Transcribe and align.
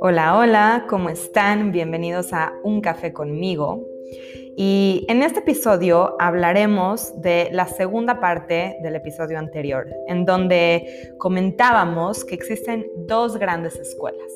Hola, 0.00 0.38
hola, 0.38 0.86
¿cómo 0.88 1.10
están? 1.10 1.72
Bienvenidos 1.72 2.32
a 2.32 2.54
Un 2.62 2.80
Café 2.80 3.12
conmigo. 3.12 3.86
Y 4.60 5.06
en 5.06 5.22
este 5.22 5.38
episodio 5.38 6.16
hablaremos 6.18 7.22
de 7.22 7.48
la 7.52 7.68
segunda 7.68 8.18
parte 8.18 8.76
del 8.82 8.96
episodio 8.96 9.38
anterior, 9.38 9.86
en 10.08 10.24
donde 10.24 11.14
comentábamos 11.16 12.24
que 12.24 12.34
existen 12.34 12.84
dos 13.06 13.36
grandes 13.36 13.76
escuelas. 13.76 14.26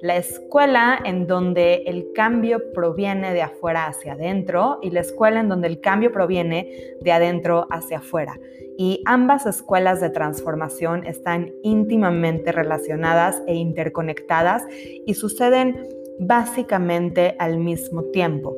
La 0.00 0.16
escuela 0.16 0.98
en 1.04 1.28
donde 1.28 1.84
el 1.86 2.12
cambio 2.12 2.72
proviene 2.72 3.32
de 3.32 3.42
afuera 3.42 3.86
hacia 3.86 4.14
adentro 4.14 4.80
y 4.82 4.90
la 4.90 4.98
escuela 4.98 5.38
en 5.38 5.48
donde 5.48 5.68
el 5.68 5.80
cambio 5.80 6.10
proviene 6.10 6.96
de 7.00 7.12
adentro 7.12 7.68
hacia 7.70 7.98
afuera. 7.98 8.36
Y 8.76 9.00
ambas 9.06 9.46
escuelas 9.46 10.00
de 10.00 10.10
transformación 10.10 11.06
están 11.06 11.52
íntimamente 11.62 12.50
relacionadas 12.50 13.40
e 13.46 13.54
interconectadas 13.54 14.64
y 15.06 15.14
suceden 15.14 15.86
básicamente 16.18 17.36
al 17.38 17.58
mismo 17.58 18.02
tiempo. 18.06 18.56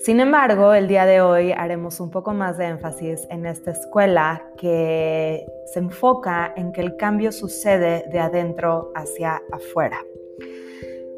Sin 0.00 0.18
embargo, 0.18 0.72
el 0.72 0.88
día 0.88 1.04
de 1.04 1.20
hoy 1.20 1.52
haremos 1.52 2.00
un 2.00 2.10
poco 2.10 2.32
más 2.32 2.56
de 2.56 2.64
énfasis 2.64 3.26
en 3.28 3.44
esta 3.44 3.72
escuela 3.72 4.42
que 4.56 5.44
se 5.66 5.78
enfoca 5.78 6.54
en 6.56 6.72
que 6.72 6.80
el 6.80 6.96
cambio 6.96 7.30
sucede 7.32 8.06
de 8.10 8.18
adentro 8.18 8.92
hacia 8.94 9.42
afuera. 9.52 10.02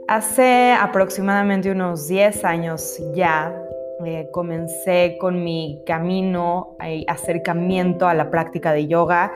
Hace 0.09 0.73
aproximadamente 0.73 1.71
unos 1.71 2.09
10 2.09 2.45
años 2.45 3.01
ya 3.15 3.57
eh, 4.05 4.29
comencé 4.33 5.17
con 5.21 5.45
mi 5.45 5.80
camino 5.87 6.77
y 6.85 7.05
acercamiento 7.07 8.09
a 8.09 8.15
la 8.15 8.30
práctica 8.30 8.73
de 8.73 8.89
yoga. 8.89 9.33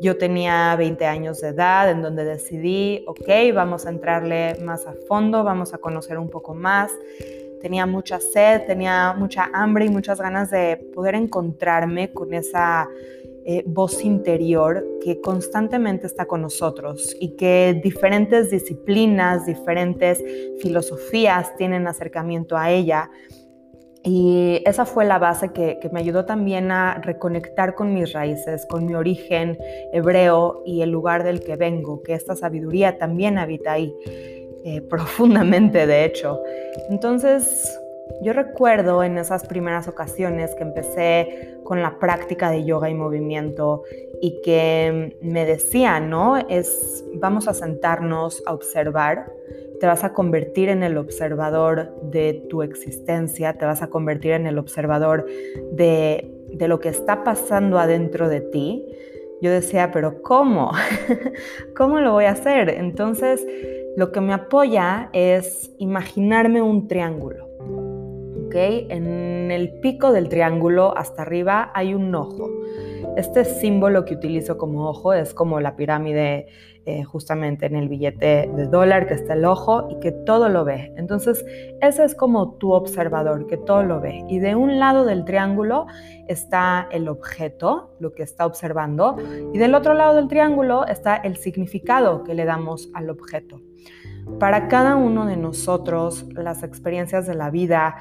Yo 0.00 0.18
tenía 0.18 0.74
20 0.74 1.06
años 1.06 1.40
de 1.42 1.50
edad 1.50 1.88
en 1.92 2.02
donde 2.02 2.24
decidí, 2.24 3.04
ok, 3.06 3.54
vamos 3.54 3.86
a 3.86 3.90
entrarle 3.90 4.56
más 4.64 4.84
a 4.88 4.94
fondo, 5.06 5.44
vamos 5.44 5.74
a 5.74 5.78
conocer 5.78 6.18
un 6.18 6.28
poco 6.28 6.54
más 6.54 6.90
tenía 7.60 7.86
mucha 7.86 8.20
sed, 8.20 8.62
tenía 8.66 9.14
mucha 9.16 9.50
hambre 9.52 9.86
y 9.86 9.88
muchas 9.88 10.20
ganas 10.20 10.50
de 10.50 10.76
poder 10.94 11.14
encontrarme 11.14 12.12
con 12.12 12.34
esa 12.34 12.88
eh, 13.46 13.64
voz 13.66 14.04
interior 14.04 14.86
que 15.02 15.20
constantemente 15.20 16.06
está 16.06 16.26
con 16.26 16.42
nosotros 16.42 17.16
y 17.18 17.36
que 17.36 17.80
diferentes 17.82 18.50
disciplinas, 18.50 19.46
diferentes 19.46 20.22
filosofías 20.60 21.56
tienen 21.56 21.86
acercamiento 21.86 22.56
a 22.56 22.70
ella. 22.70 23.10
Y 24.02 24.62
esa 24.64 24.84
fue 24.84 25.04
la 25.04 25.18
base 25.18 25.52
que, 25.52 25.78
que, 25.80 25.90
me 25.90 26.00
ayudó 26.00 26.24
también 26.24 26.70
a 26.70 27.00
reconectar 27.02 27.74
con 27.74 27.92
mis 27.92 28.12
raíces, 28.12 28.66
con 28.66 28.86
mi 28.86 28.94
origen 28.94 29.58
hebreo 29.92 30.62
y 30.64 30.80
el 30.80 30.90
lugar 30.90 31.22
del 31.22 31.40
que 31.40 31.56
vengo, 31.56 32.02
que 32.02 32.14
esta 32.14 32.34
sabiduría 32.34 32.98
también 32.98 33.36
habita 33.36 33.72
ahí. 33.72 33.94
Eh, 34.64 34.80
profundamente, 34.88 35.86
de 35.86 36.04
hecho. 36.04 36.42
Entonces, 36.88 37.78
yo 38.22 38.32
recuerdo 38.32 39.02
en 39.02 39.18
esas 39.18 39.46
primeras 39.46 39.88
ocasiones 39.88 40.54
que 40.54 40.62
empecé 40.62 41.58
con 41.64 41.80
la 41.80 41.98
práctica 41.98 42.50
de 42.50 42.64
yoga 42.64 42.90
y 42.90 42.94
movimiento 42.94 43.84
y 44.20 44.40
que 44.42 45.16
me 45.22 45.46
decían, 45.46 46.10
¿no? 46.10 46.36
Es, 46.36 47.04
vamos 47.14 47.48
a 47.48 47.54
sentarnos 47.54 48.42
a 48.46 48.52
observar, 48.52 49.32
te 49.78 49.86
vas 49.86 50.04
a 50.04 50.12
convertir 50.12 50.68
en 50.68 50.82
el 50.82 50.98
observador 50.98 51.94
de 52.02 52.44
tu 52.50 52.62
existencia, 52.62 53.54
te 53.54 53.64
vas 53.64 53.80
a 53.80 53.86
convertir 53.88 54.32
en 54.32 54.46
el 54.46 54.58
observador 54.58 55.24
de, 55.72 56.30
de 56.52 56.68
lo 56.68 56.80
que 56.80 56.90
está 56.90 57.24
pasando 57.24 57.78
adentro 57.78 58.28
de 58.28 58.42
ti. 58.42 58.84
Yo 59.40 59.50
decía, 59.50 59.90
pero 59.90 60.20
¿cómo? 60.20 60.72
¿Cómo 61.76 62.00
lo 62.00 62.12
voy 62.12 62.26
a 62.26 62.32
hacer? 62.32 62.68
Entonces, 62.68 63.46
lo 63.96 64.12
que 64.12 64.20
me 64.20 64.32
apoya 64.32 65.10
es 65.12 65.70
imaginarme 65.78 66.62
un 66.62 66.88
triángulo. 66.88 67.50
En 68.52 69.50
el 69.52 69.78
pico 69.80 70.12
del 70.12 70.28
triángulo 70.28 70.96
hasta 70.96 71.22
arriba 71.22 71.70
hay 71.72 71.94
un 71.94 72.12
ojo. 72.14 72.50
Este 73.16 73.44
símbolo 73.44 74.04
que 74.04 74.14
utilizo 74.14 74.58
como 74.58 74.88
ojo 74.88 75.12
es 75.12 75.34
como 75.34 75.60
la 75.60 75.76
pirámide 75.76 76.46
eh, 76.86 77.04
justamente 77.04 77.66
en 77.66 77.76
el 77.76 77.88
billete 77.88 78.50
de 78.56 78.66
dólar 78.66 79.06
que 79.06 79.14
está 79.14 79.34
el 79.34 79.44
ojo 79.44 79.88
y 79.90 80.00
que 80.00 80.12
todo 80.12 80.48
lo 80.48 80.64
ve. 80.64 80.92
Entonces, 80.96 81.44
ese 81.82 82.04
es 82.04 82.14
como 82.14 82.54
tu 82.54 82.72
observador, 82.72 83.46
que 83.46 83.58
todo 83.58 83.82
lo 83.82 84.00
ve. 84.00 84.24
Y 84.28 84.38
de 84.38 84.54
un 84.54 84.78
lado 84.78 85.04
del 85.04 85.24
triángulo 85.24 85.86
está 86.26 86.88
el 86.90 87.08
objeto, 87.08 87.94
lo 88.00 88.14
que 88.14 88.22
está 88.22 88.46
observando, 88.46 89.16
y 89.52 89.58
del 89.58 89.74
otro 89.74 89.92
lado 89.94 90.16
del 90.16 90.28
triángulo 90.28 90.86
está 90.86 91.16
el 91.16 91.36
significado 91.36 92.24
que 92.24 92.34
le 92.34 92.46
damos 92.46 92.90
al 92.94 93.10
objeto. 93.10 93.60
Para 94.38 94.68
cada 94.68 94.96
uno 94.96 95.26
de 95.26 95.36
nosotros, 95.36 96.26
las 96.32 96.62
experiencias 96.62 97.26
de 97.26 97.34
la 97.34 97.50
vida 97.50 97.96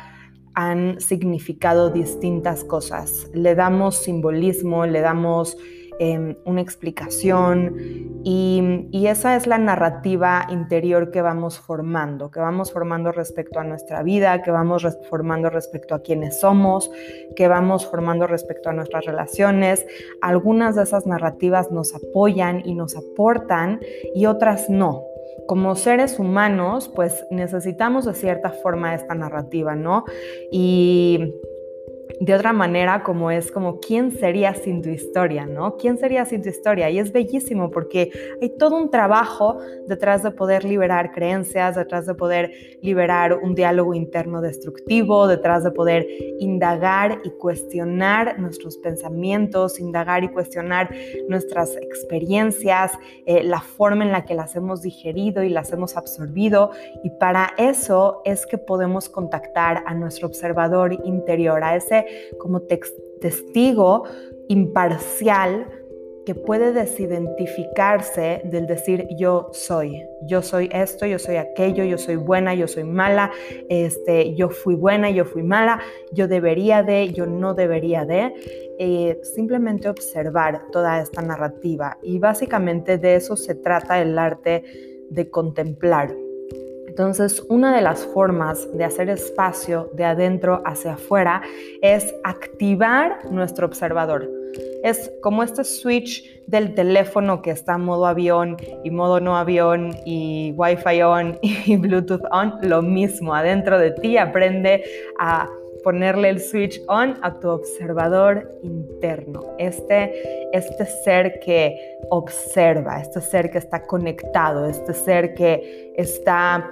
han 0.53 0.99
significado 0.99 1.89
distintas 1.89 2.63
cosas. 2.63 3.29
Le 3.33 3.55
damos 3.55 3.97
simbolismo, 3.97 4.85
le 4.85 5.01
damos 5.01 5.57
em, 5.99 6.35
una 6.45 6.61
explicación 6.61 7.75
y, 8.23 8.87
y, 8.91 9.07
esa 9.07 9.35
es 9.35 9.47
la 9.47 9.57
narrativa 9.57 10.47
interior 10.49 11.11
que 11.11 11.21
vamos 11.21 11.59
formando, 11.59 12.31
que 12.31 12.39
vamos 12.39 12.71
formando 12.71 13.11
respecto 13.11 13.59
a 13.59 13.63
nuestra 13.63 14.01
vida, 14.03 14.41
que 14.41 14.51
vamos 14.51 14.87
formando 15.09 15.49
respecto 15.49 15.95
a 15.95 16.01
quiénes 16.01 16.39
somos, 16.39 16.89
que 17.35 17.47
vamos 17.47 17.85
formando 17.85 18.27
respecto 18.27 18.69
a 18.69 18.73
nuestras 18.73 19.05
relaciones. 19.05 19.85
Algunas 20.21 20.75
de 20.75 20.83
esas 20.83 21.05
narrativas 21.05 21.71
nos 21.71 21.93
apoyan 21.93 22.61
y 22.65 22.75
nos 22.75 22.95
aportan 22.95 23.79
y 24.15 24.25
otras 24.25 24.69
no 24.69 25.03
como 25.49 25.75
seres 25.75 26.19
humanos, 26.19 26.91
pues 26.93 27.25
necesitamos 27.31 28.05
de 28.05 28.13
cierta 28.13 28.51
forma 28.51 28.93
esta 28.93 29.15
narrativa, 29.15 29.75
¿no? 29.75 30.05
Y 30.51 31.33
de 32.19 32.33
otra 32.33 32.51
manera 32.51 33.01
como 33.03 33.31
es 33.31 33.49
como 33.51 33.79
quién 33.79 34.11
sería 34.11 34.53
sin 34.53 34.81
tu 34.81 34.89
historia, 34.89 35.45
¿no? 35.45 35.77
¿Quién 35.77 35.97
sería 35.97 36.25
sin 36.25 36.41
tu 36.41 36.49
historia? 36.49 36.89
Y 36.89 36.99
es 36.99 37.13
bellísimo 37.13 37.71
porque 37.71 38.11
hay 38.41 38.49
todo 38.57 38.75
un 38.75 38.89
trabajo 38.89 39.59
detrás 39.87 40.23
de 40.23 40.31
poder 40.31 40.65
liberar 40.65 41.11
creencias, 41.11 41.77
detrás 41.77 42.05
de 42.05 42.15
poder 42.15 42.51
liberar 42.81 43.35
un 43.35 43.55
diálogo 43.55 43.93
interno 43.93 44.41
destructivo, 44.41 45.27
detrás 45.27 45.63
de 45.63 45.71
poder 45.71 46.07
indagar 46.39 47.21
y 47.23 47.29
cuestionar 47.31 48.37
nuestros 48.37 48.77
pensamientos, 48.77 49.79
indagar 49.79 50.25
y 50.25 50.29
cuestionar 50.29 50.89
nuestras 51.29 51.75
experiencias, 51.77 52.91
eh, 53.25 53.43
la 53.43 53.61
forma 53.61 54.03
en 54.03 54.11
la 54.11 54.25
que 54.25 54.33
las 54.33 54.57
hemos 54.57 54.81
digerido 54.81 55.41
y 55.43 55.49
las 55.49 55.71
hemos 55.71 55.95
absorbido. 55.95 56.71
Y 57.01 57.11
para 57.11 57.51
eso 57.57 58.21
es 58.25 58.45
que 58.45 58.57
podemos 58.57 59.07
contactar 59.07 59.83
a 59.85 59.93
nuestro 59.93 60.27
observador 60.27 60.93
interior, 61.05 61.63
a 61.63 61.77
ese 61.77 62.08
como 62.37 62.61
testigo 63.21 64.03
imparcial 64.47 65.67
que 66.29 66.35
puede 66.35 66.73
desidentificarse 66.73 68.41
del 68.43 68.67
decir 68.67 69.07
yo 69.17 69.49
soy, 69.51 70.05
yo 70.21 70.43
soy 70.43 70.69
esto, 70.71 71.07
yo 71.07 71.17
soy 71.17 71.37
aquello, 71.37 71.83
yo 71.83 71.97
soy 71.97 72.17
buena, 72.17 72.53
yo 72.53 72.67
soy 72.67 72.83
mala, 72.83 73.31
este, 73.67 74.35
yo 74.35 74.49
fui 74.49 74.75
buena, 74.75 75.09
yo 75.09 75.25
fui 75.25 75.41
mala, 75.41 75.79
yo 76.11 76.27
debería 76.27 76.83
de, 76.83 77.11
yo 77.13 77.25
no 77.25 77.55
debería 77.55 78.05
de, 78.05 78.31
eh, 78.77 79.19
simplemente 79.23 79.89
observar 79.89 80.67
toda 80.71 81.01
esta 81.01 81.23
narrativa 81.23 81.97
y 82.03 82.19
básicamente 82.19 82.99
de 82.99 83.15
eso 83.15 83.35
se 83.35 83.55
trata 83.55 83.99
el 83.99 84.15
arte 84.19 84.63
de 85.09 85.29
contemplar. 85.31 86.15
Entonces, 86.99 87.41
una 87.47 87.73
de 87.73 87.81
las 87.81 88.05
formas 88.07 88.67
de 88.73 88.83
hacer 88.83 89.09
espacio 89.09 89.89
de 89.93 90.03
adentro 90.03 90.61
hacia 90.65 90.95
afuera 90.95 91.41
es 91.81 92.13
activar 92.25 93.23
nuestro 93.31 93.67
observador. 93.67 94.29
Es 94.83 95.09
como 95.21 95.43
este 95.43 95.63
switch 95.63 96.43
del 96.45 96.75
teléfono 96.75 97.41
que 97.41 97.51
está 97.51 97.75
en 97.75 97.85
modo 97.85 98.05
avión 98.05 98.57
y 98.83 98.91
modo 98.91 99.21
no 99.21 99.37
avión 99.37 99.95
y 100.03 100.53
Wi-Fi 100.57 101.01
on 101.03 101.39
y 101.41 101.77
Bluetooth 101.77 102.25
on, 102.33 102.55
lo 102.63 102.81
mismo. 102.81 103.33
Adentro 103.33 103.79
de 103.79 103.91
ti 103.91 104.17
aprende 104.17 104.83
a 105.19 105.47
ponerle 105.85 106.27
el 106.27 106.41
switch 106.41 106.81
on 106.89 107.17
a 107.21 107.39
tu 107.39 107.47
observador 107.47 108.59
interno, 108.61 109.55
este, 109.57 110.49
este 110.51 110.85
ser 110.85 111.39
que 111.39 111.77
observa, 112.09 112.99
este 112.99 113.21
ser 113.21 113.49
que 113.49 113.59
está 113.59 113.83
conectado, 113.83 114.65
este 114.65 114.93
ser 114.93 115.33
que 115.33 115.93
está 115.95 116.69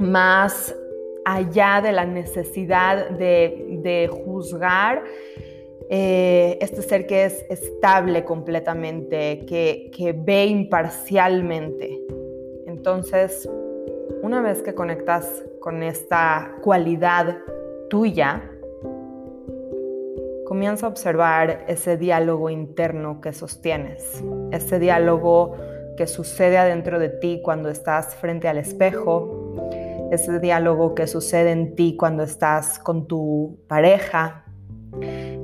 más 0.00 0.74
allá 1.24 1.80
de 1.82 1.92
la 1.92 2.06
necesidad 2.06 3.10
de, 3.10 4.10
juzgar, 4.24 5.04
eh, 5.90 6.58
este 6.60 6.82
ser 6.82 7.06
que 7.06 7.24
es 7.24 7.44
estable 7.50 8.24
completamente, 8.24 9.44
que, 9.46 9.90
que 9.94 10.12
ve 10.12 10.46
imparcialmente. 10.46 12.00
Entonces, 12.66 13.48
una 14.22 14.40
vez 14.40 14.62
que 14.62 14.74
conectas 14.74 15.44
con 15.60 15.82
esta 15.82 16.56
cualidad 16.62 17.38
tuya, 17.90 18.50
comienza 20.46 20.86
a 20.86 20.88
observar 20.88 21.64
ese 21.68 21.96
diálogo 21.96 22.50
interno 22.50 23.20
que 23.20 23.32
sostienes, 23.32 24.24
ese 24.50 24.78
diálogo 24.78 25.56
que 25.96 26.06
sucede 26.06 26.58
adentro 26.58 26.98
de 26.98 27.08
ti 27.08 27.40
cuando 27.44 27.68
estás 27.68 28.16
frente 28.16 28.48
al 28.48 28.58
espejo, 28.58 29.39
ese 30.10 30.40
diálogo 30.40 30.94
que 30.94 31.06
sucede 31.06 31.52
en 31.52 31.74
ti 31.76 31.96
cuando 31.96 32.22
estás 32.22 32.78
con 32.78 33.06
tu 33.06 33.60
pareja, 33.68 34.44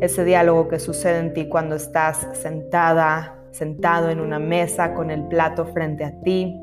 ese 0.01 0.25
diálogo 0.25 0.69
que 0.69 0.79
sucede 0.79 1.21
en 1.21 1.33
ti 1.33 1.49
cuando 1.49 1.77
estás 1.77 2.27
sentada, 2.33 3.39
sentado 3.53 4.11
en 4.11 4.21
una 4.21 4.39
mesa 4.39 4.93
con 4.95 5.11
el 5.11 5.29
plato 5.29 5.67
frente 5.67 6.05
a 6.05 6.21
ti, 6.21 6.55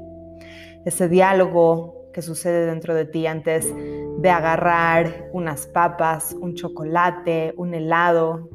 ese 0.86 1.08
diálogo 1.08 2.10
que 2.14 2.22
sucede 2.22 2.66
dentro 2.66 2.94
de 2.94 3.06
ti 3.06 3.26
antes 3.26 3.74
de 4.18 4.30
agarrar 4.30 5.30
unas 5.32 5.66
papas, 5.68 6.36
un 6.40 6.56
chocolate, 6.56 7.54
un 7.58 7.74
helado, 7.74 8.50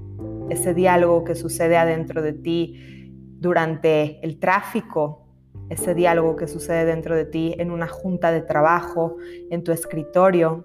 ese 0.50 0.74
diálogo 0.74 1.24
que 1.24 1.34
sucede 1.34 1.76
adentro 1.76 2.22
de 2.22 2.34
ti 2.34 3.10
durante 3.40 4.24
el 4.24 4.38
tráfico, 4.38 5.27
ese 5.70 5.94
diálogo 5.94 6.36
que 6.36 6.48
sucede 6.48 6.84
dentro 6.84 7.14
de 7.14 7.24
ti 7.24 7.54
en 7.58 7.70
una 7.70 7.88
junta 7.88 8.32
de 8.32 8.40
trabajo, 8.40 9.16
en 9.50 9.62
tu 9.64 9.72
escritorio, 9.72 10.64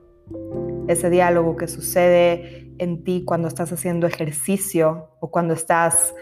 ese 0.88 1.09
diálogo 1.09 1.55
que 1.55 1.67
sucede 1.67 2.71
en 2.79 3.03
ti 3.03 3.23
cuando 3.25 3.47
estás 3.47 3.71
haciendo 3.71 4.07
ejercicio 4.07 5.09
o 5.19 5.29
cuando 5.29 5.53
estás 5.53 6.13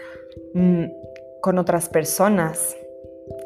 mm, 0.54 0.84
con 1.40 1.58
otras 1.58 1.88
personas, 1.88 2.76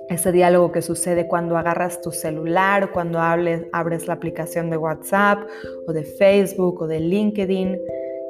ese 0.09 0.33
diálogo 0.33 0.73
que 0.73 0.83
sucede 0.83 1.27
cuando 1.27 1.56
agarras 1.56 2.00
tu 2.00 2.12
celular, 2.12 2.93
cuando 2.93 3.19
abres 3.21 4.06
la 4.06 4.15
aplicación 4.15 4.71
de 4.71 4.77
WhatsApp 4.77 5.41
o 5.87 5.93
de 5.93 6.05
Facebook 6.05 6.83
o 6.83 6.87
de 6.87 7.00
LinkedIn, 7.00 7.79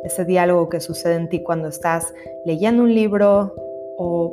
ese 0.04 0.24
diálogo 0.24 0.68
que 0.68 0.80
sucede 0.80 1.16
en 1.16 1.28
ti 1.28 1.42
cuando 1.42 1.68
estás 1.68 2.14
leyendo 2.44 2.82
un 2.82 2.94
libro 2.94 3.54
o 3.98 4.32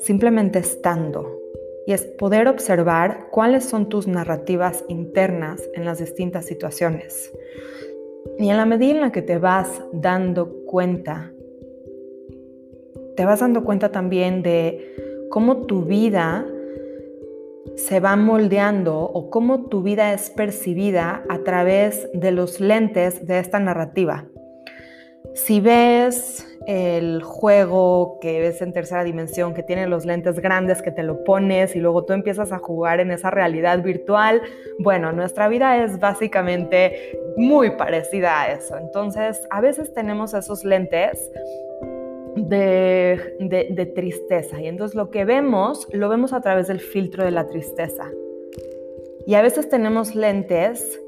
simplemente 0.00 0.60
estando. 0.60 1.45
Y 1.86 1.92
es 1.92 2.02
poder 2.02 2.48
observar 2.48 3.28
cuáles 3.30 3.64
son 3.64 3.88
tus 3.88 4.06
narrativas 4.06 4.84
internas 4.88 5.62
en 5.74 5.84
las 5.84 5.98
distintas 5.98 6.46
situaciones. 6.46 7.32
Y 8.38 8.50
en 8.50 8.56
la 8.56 8.66
medida 8.66 8.92
en 8.92 9.00
la 9.00 9.12
que 9.12 9.22
te 9.22 9.38
vas 9.38 9.82
dando 9.92 10.64
cuenta, 10.66 11.32
te 13.16 13.24
vas 13.24 13.40
dando 13.40 13.64
cuenta 13.64 13.92
también 13.92 14.42
de 14.42 15.26
cómo 15.30 15.66
tu 15.66 15.84
vida 15.84 16.46
se 17.76 18.00
va 18.00 18.16
moldeando 18.16 19.00
o 19.00 19.30
cómo 19.30 19.66
tu 19.66 19.82
vida 19.82 20.12
es 20.12 20.30
percibida 20.30 21.24
a 21.28 21.38
través 21.44 22.08
de 22.14 22.30
los 22.30 22.60
lentes 22.60 23.26
de 23.26 23.38
esta 23.38 23.60
narrativa. 23.60 24.26
Si 25.34 25.60
ves 25.60 26.55
el 26.66 27.22
juego 27.22 28.18
que 28.20 28.40
ves 28.40 28.60
en 28.60 28.72
tercera 28.72 29.04
dimensión, 29.04 29.54
que 29.54 29.62
tiene 29.62 29.86
los 29.86 30.04
lentes 30.04 30.40
grandes, 30.40 30.82
que 30.82 30.90
te 30.90 31.04
lo 31.04 31.22
pones 31.22 31.76
y 31.76 31.80
luego 31.80 32.04
tú 32.04 32.12
empiezas 32.12 32.50
a 32.52 32.58
jugar 32.58 33.00
en 33.00 33.12
esa 33.12 33.30
realidad 33.30 33.82
virtual, 33.82 34.42
bueno, 34.78 35.12
nuestra 35.12 35.48
vida 35.48 35.82
es 35.84 36.00
básicamente 36.00 37.18
muy 37.36 37.70
parecida 37.70 38.42
a 38.42 38.52
eso. 38.52 38.76
Entonces, 38.78 39.46
a 39.50 39.60
veces 39.60 39.92
tenemos 39.92 40.34
esos 40.34 40.64
lentes 40.64 41.30
de, 42.36 43.92
tristeza. 43.94 44.60
Y 44.60 44.66
entonces 44.66 44.94
lo 44.94 45.10
que 45.10 45.24
vemos, 45.24 45.88
lo 45.92 46.08
vemos 46.08 46.32
a 46.32 46.40
través 46.40 46.66
del 46.66 46.80
filtro 46.80 47.24
de 47.24 47.30
la 47.30 47.46
tristeza. 47.46 48.10
Y 49.26 49.34
a 49.34 49.42
veces 49.42 49.68
tenemos 49.68 50.14
lentes 50.14 51.00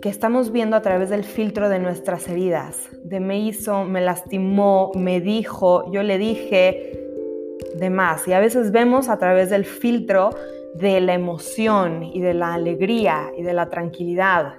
que 0.00 0.08
estamos 0.08 0.52
viendo 0.52 0.76
a 0.76 0.82
través 0.82 1.10
del 1.10 1.24
filtro 1.24 1.68
de 1.68 1.78
nuestras 1.78 2.28
heridas, 2.28 2.88
de 3.02 3.20
me 3.20 3.40
hizo, 3.40 3.84
me 3.84 4.00
lastimó, 4.00 4.92
me 4.94 5.20
dijo, 5.20 5.90
yo 5.90 6.02
le 6.02 6.18
dije, 6.18 7.08
demás. 7.74 8.26
Y 8.28 8.32
a 8.32 8.40
veces 8.40 8.70
vemos 8.70 9.08
a 9.08 9.18
través 9.18 9.50
del 9.50 9.64
filtro 9.64 10.30
de 10.74 11.00
la 11.00 11.14
emoción 11.14 12.04
y 12.04 12.20
de 12.20 12.34
la 12.34 12.54
alegría 12.54 13.32
y 13.36 13.42
de 13.42 13.52
la 13.52 13.68
tranquilidad. 13.68 14.54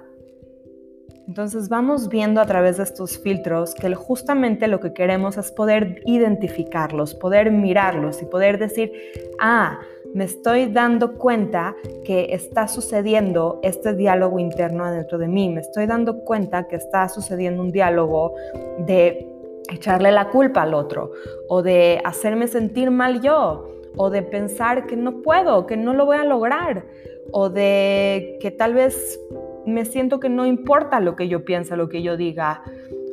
Entonces 1.26 1.68
vamos 1.68 2.08
viendo 2.08 2.40
a 2.40 2.46
través 2.46 2.78
de 2.78 2.82
estos 2.82 3.18
filtros 3.18 3.74
que 3.74 3.94
justamente 3.94 4.66
lo 4.66 4.80
que 4.80 4.92
queremos 4.92 5.38
es 5.38 5.52
poder 5.52 6.02
identificarlos, 6.04 7.14
poder 7.14 7.52
mirarlos 7.52 8.20
y 8.20 8.26
poder 8.26 8.58
decir, 8.58 8.92
ah, 9.38 9.78
me 10.14 10.24
estoy 10.24 10.66
dando 10.66 11.14
cuenta 11.14 11.76
que 12.04 12.34
está 12.34 12.68
sucediendo 12.68 13.60
este 13.62 13.94
diálogo 13.94 14.38
interno 14.38 14.84
adentro 14.84 15.18
de 15.18 15.28
mí, 15.28 15.48
me 15.48 15.60
estoy 15.60 15.86
dando 15.86 16.20
cuenta 16.24 16.66
que 16.68 16.76
está 16.76 17.08
sucediendo 17.08 17.62
un 17.62 17.70
diálogo 17.70 18.34
de 18.78 19.26
echarle 19.70 20.10
la 20.10 20.28
culpa 20.28 20.62
al 20.62 20.74
otro 20.74 21.12
o 21.48 21.62
de 21.62 22.00
hacerme 22.04 22.48
sentir 22.48 22.90
mal 22.90 23.20
yo 23.20 23.68
o 23.96 24.10
de 24.10 24.22
pensar 24.22 24.86
que 24.86 24.96
no 24.96 25.22
puedo, 25.22 25.66
que 25.66 25.76
no 25.76 25.94
lo 25.94 26.06
voy 26.06 26.16
a 26.16 26.24
lograr 26.24 26.84
o 27.32 27.48
de 27.48 28.38
que 28.40 28.50
tal 28.50 28.74
vez 28.74 29.20
me 29.66 29.84
siento 29.84 30.20
que 30.20 30.28
no 30.28 30.46
importa 30.46 31.00
lo 31.00 31.16
que 31.16 31.28
yo 31.28 31.44
piense, 31.44 31.76
lo 31.76 31.88
que 31.88 32.02
yo 32.02 32.16
diga, 32.16 32.62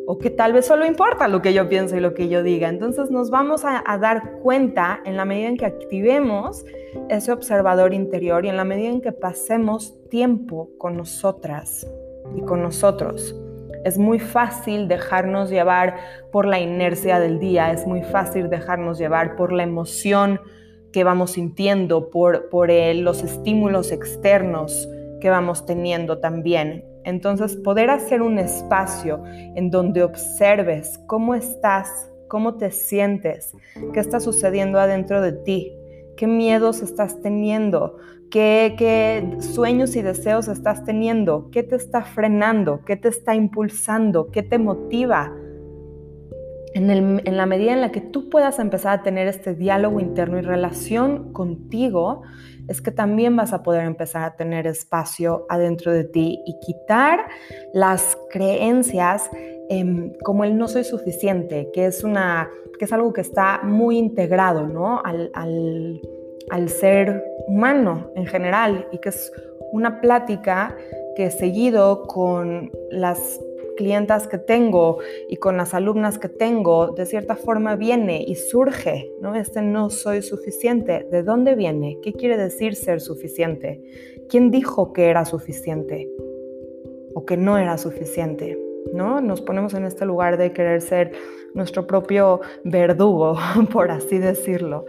o 0.10 0.18
que 0.18 0.30
tal 0.30 0.54
vez 0.54 0.66
solo 0.66 0.86
importa 0.86 1.28
lo 1.28 1.42
que 1.42 1.54
yo 1.54 1.68
piense 1.68 1.98
y 1.98 2.00
lo 2.00 2.14
que 2.14 2.30
yo 2.30 2.42
diga. 2.42 2.70
Entonces 2.70 3.12
nos 3.12 3.30
vamos 3.30 3.64
a, 3.66 3.84
dar 3.98 4.40
cuenta 4.42 5.02
en 5.04 5.18
la 5.18 5.26
medida 5.26 5.50
en 5.50 5.58
que 5.58 5.66
activemos 5.66 6.66
ese 7.10 7.34
observador 7.34 7.94
interior 7.94 8.46
y 8.46 8.48
en 8.50 8.56
la 8.56 8.64
medida 8.64 8.88
en 8.88 9.02
que 9.02 9.12
pasemos 9.12 9.94
tiempo 10.10 10.70
con 10.78 10.96
nosotras 10.96 11.86
y 12.34 12.42
con 12.42 12.64
nosotros. 12.64 13.36
Es 13.84 13.98
muy 13.98 14.20
fácil 14.20 14.88
dejarnos 14.88 15.50
llevar 15.50 15.98
por 16.32 16.46
la 16.46 16.62
inercia 16.62 17.20
del 17.20 17.38
día, 17.38 17.74
es 17.74 17.86
muy 17.86 18.02
fácil 18.02 18.50
dejarnos 18.50 18.98
llevar 18.98 19.36
por 19.36 19.52
la 19.52 19.64
emoción 19.64 20.40
que 20.94 21.04
vamos 21.04 21.32
sintiendo, 21.32 22.10
por, 22.10 22.48
por 22.48 22.70
los 22.72 23.24
estímulos 23.24 23.92
externos, 23.92 24.88
que 25.20 25.30
vamos 25.30 25.66
teniendo 25.66 26.20
también. 26.20 26.86
Entonces, 27.08 27.56
poder 27.56 27.90
hacer 27.90 28.22
un 28.22 28.38
espacio 28.38 29.24
en 29.26 29.72
donde 29.72 30.04
observes 30.04 31.00
cómo 31.08 31.36
estás, 31.36 32.12
cómo 32.28 32.56
te 32.56 32.70
sientes, 32.70 33.54
qué 33.94 34.02
está 34.02 34.20
sucediendo 34.20 34.78
adentro 34.78 35.22
de 35.22 35.32
ti, 35.32 35.72
qué 36.18 36.28
miedos 36.28 36.82
estás 36.82 37.22
teniendo, 37.22 37.96
qué, 38.30 38.76
qué 38.78 39.38
sueños 39.40 39.96
y 39.96 40.02
deseos 40.02 40.50
estás 40.50 40.84
teniendo, 40.84 41.50
qué 41.50 41.64
te 41.64 41.78
está 41.78 42.04
frenando, 42.04 42.82
qué 42.86 42.98
te 42.98 43.08
está 43.08 43.36
impulsando, 43.36 44.30
qué 44.30 44.44
te 44.44 44.58
motiva. 44.58 45.34
En, 46.78 47.38
la 47.38 47.46
medida 47.48 47.74
en 47.74 47.82
la 47.82 47.92
que 47.92 48.02
tú 48.02 48.30
puedas 48.30 48.60
empezar 48.60 49.00
a 49.00 49.04
tener 49.04 49.28
este 49.28 49.56
diálogo 49.56 50.00
interno 50.00 50.38
y 50.38 50.42
relación 50.42 51.34
contigo, 51.34 52.22
es 52.68 52.82
que 52.82 52.92
también 52.92 53.36
vas 53.36 53.52
a 53.52 53.64
poder 53.64 53.86
empezar 53.86 54.24
a 54.24 54.36
tener 54.36 54.68
espacio 54.68 55.48
adentro 55.50 55.92
de 55.92 56.04
ti 56.04 56.44
y 56.46 56.60
quitar 56.60 57.28
las 57.74 58.16
creencias 58.30 59.30
em, 59.70 60.14
como 60.24 60.44
el 60.44 60.56
no 60.56 60.68
soy 60.68 60.84
suficiente, 60.84 61.70
que 61.74 61.88
es, 61.88 62.04
una, 62.04 62.48
que 62.78 62.86
es 62.86 62.94
algo 62.94 63.12
que 63.12 63.22
está 63.22 63.62
muy 63.64 63.98
integrado 63.98 64.68
¿no? 64.68 65.02
al, 65.04 65.32
al 65.34 66.70
ser 66.70 67.24
humano 67.48 68.12
en 68.16 68.28
general 68.28 68.88
y 68.92 69.00
que 69.00 69.10
es 69.10 69.32
una 69.72 70.00
plática 70.00 70.78
que 71.16 71.32
seguido 71.32 72.06
con 72.06 72.72
las 72.92 73.40
clientas 73.78 74.28
que 74.28 74.38
tengo 74.38 74.98
y 75.30 75.38
con 75.38 75.56
las 75.56 75.74
alumnas 75.74 76.20
que 76.20 76.28
tengo, 76.28 76.92
de 76.92 77.06
cierta 77.06 77.38
forma 77.38 77.78
viene 77.78 78.26
y 78.28 78.36
surge, 78.36 79.10
¿no? 79.22 79.36
Este 79.36 79.62
no 79.62 79.90
soy 79.90 80.22
suficiente. 80.22 81.08
¿De 81.10 81.24
dónde 81.24 81.56
viene? 81.56 81.98
¿Qué 82.04 82.12
quiere 82.12 82.36
decir 82.36 82.76
ser 82.76 83.00
suficiente? 83.00 83.82
¿Quién 84.30 84.52
dijo 84.52 84.92
que 84.92 85.06
era 85.06 85.24
suficiente 85.24 86.10
o 87.14 87.26
que 87.26 87.38
no 87.38 87.58
era 87.58 87.78
suficiente? 87.78 88.60
¿No? 88.94 89.22
Nos 89.22 89.42
ponemos 89.42 89.74
en 89.74 89.86
este 89.86 90.06
lugar 90.06 90.38
de 90.38 90.52
querer 90.52 90.82
ser 90.82 91.14
nuestro 91.54 91.88
propio 91.88 92.42
verdugo, 92.66 93.38
por 93.72 93.92
así 93.92 94.18
decirlo. 94.18 94.86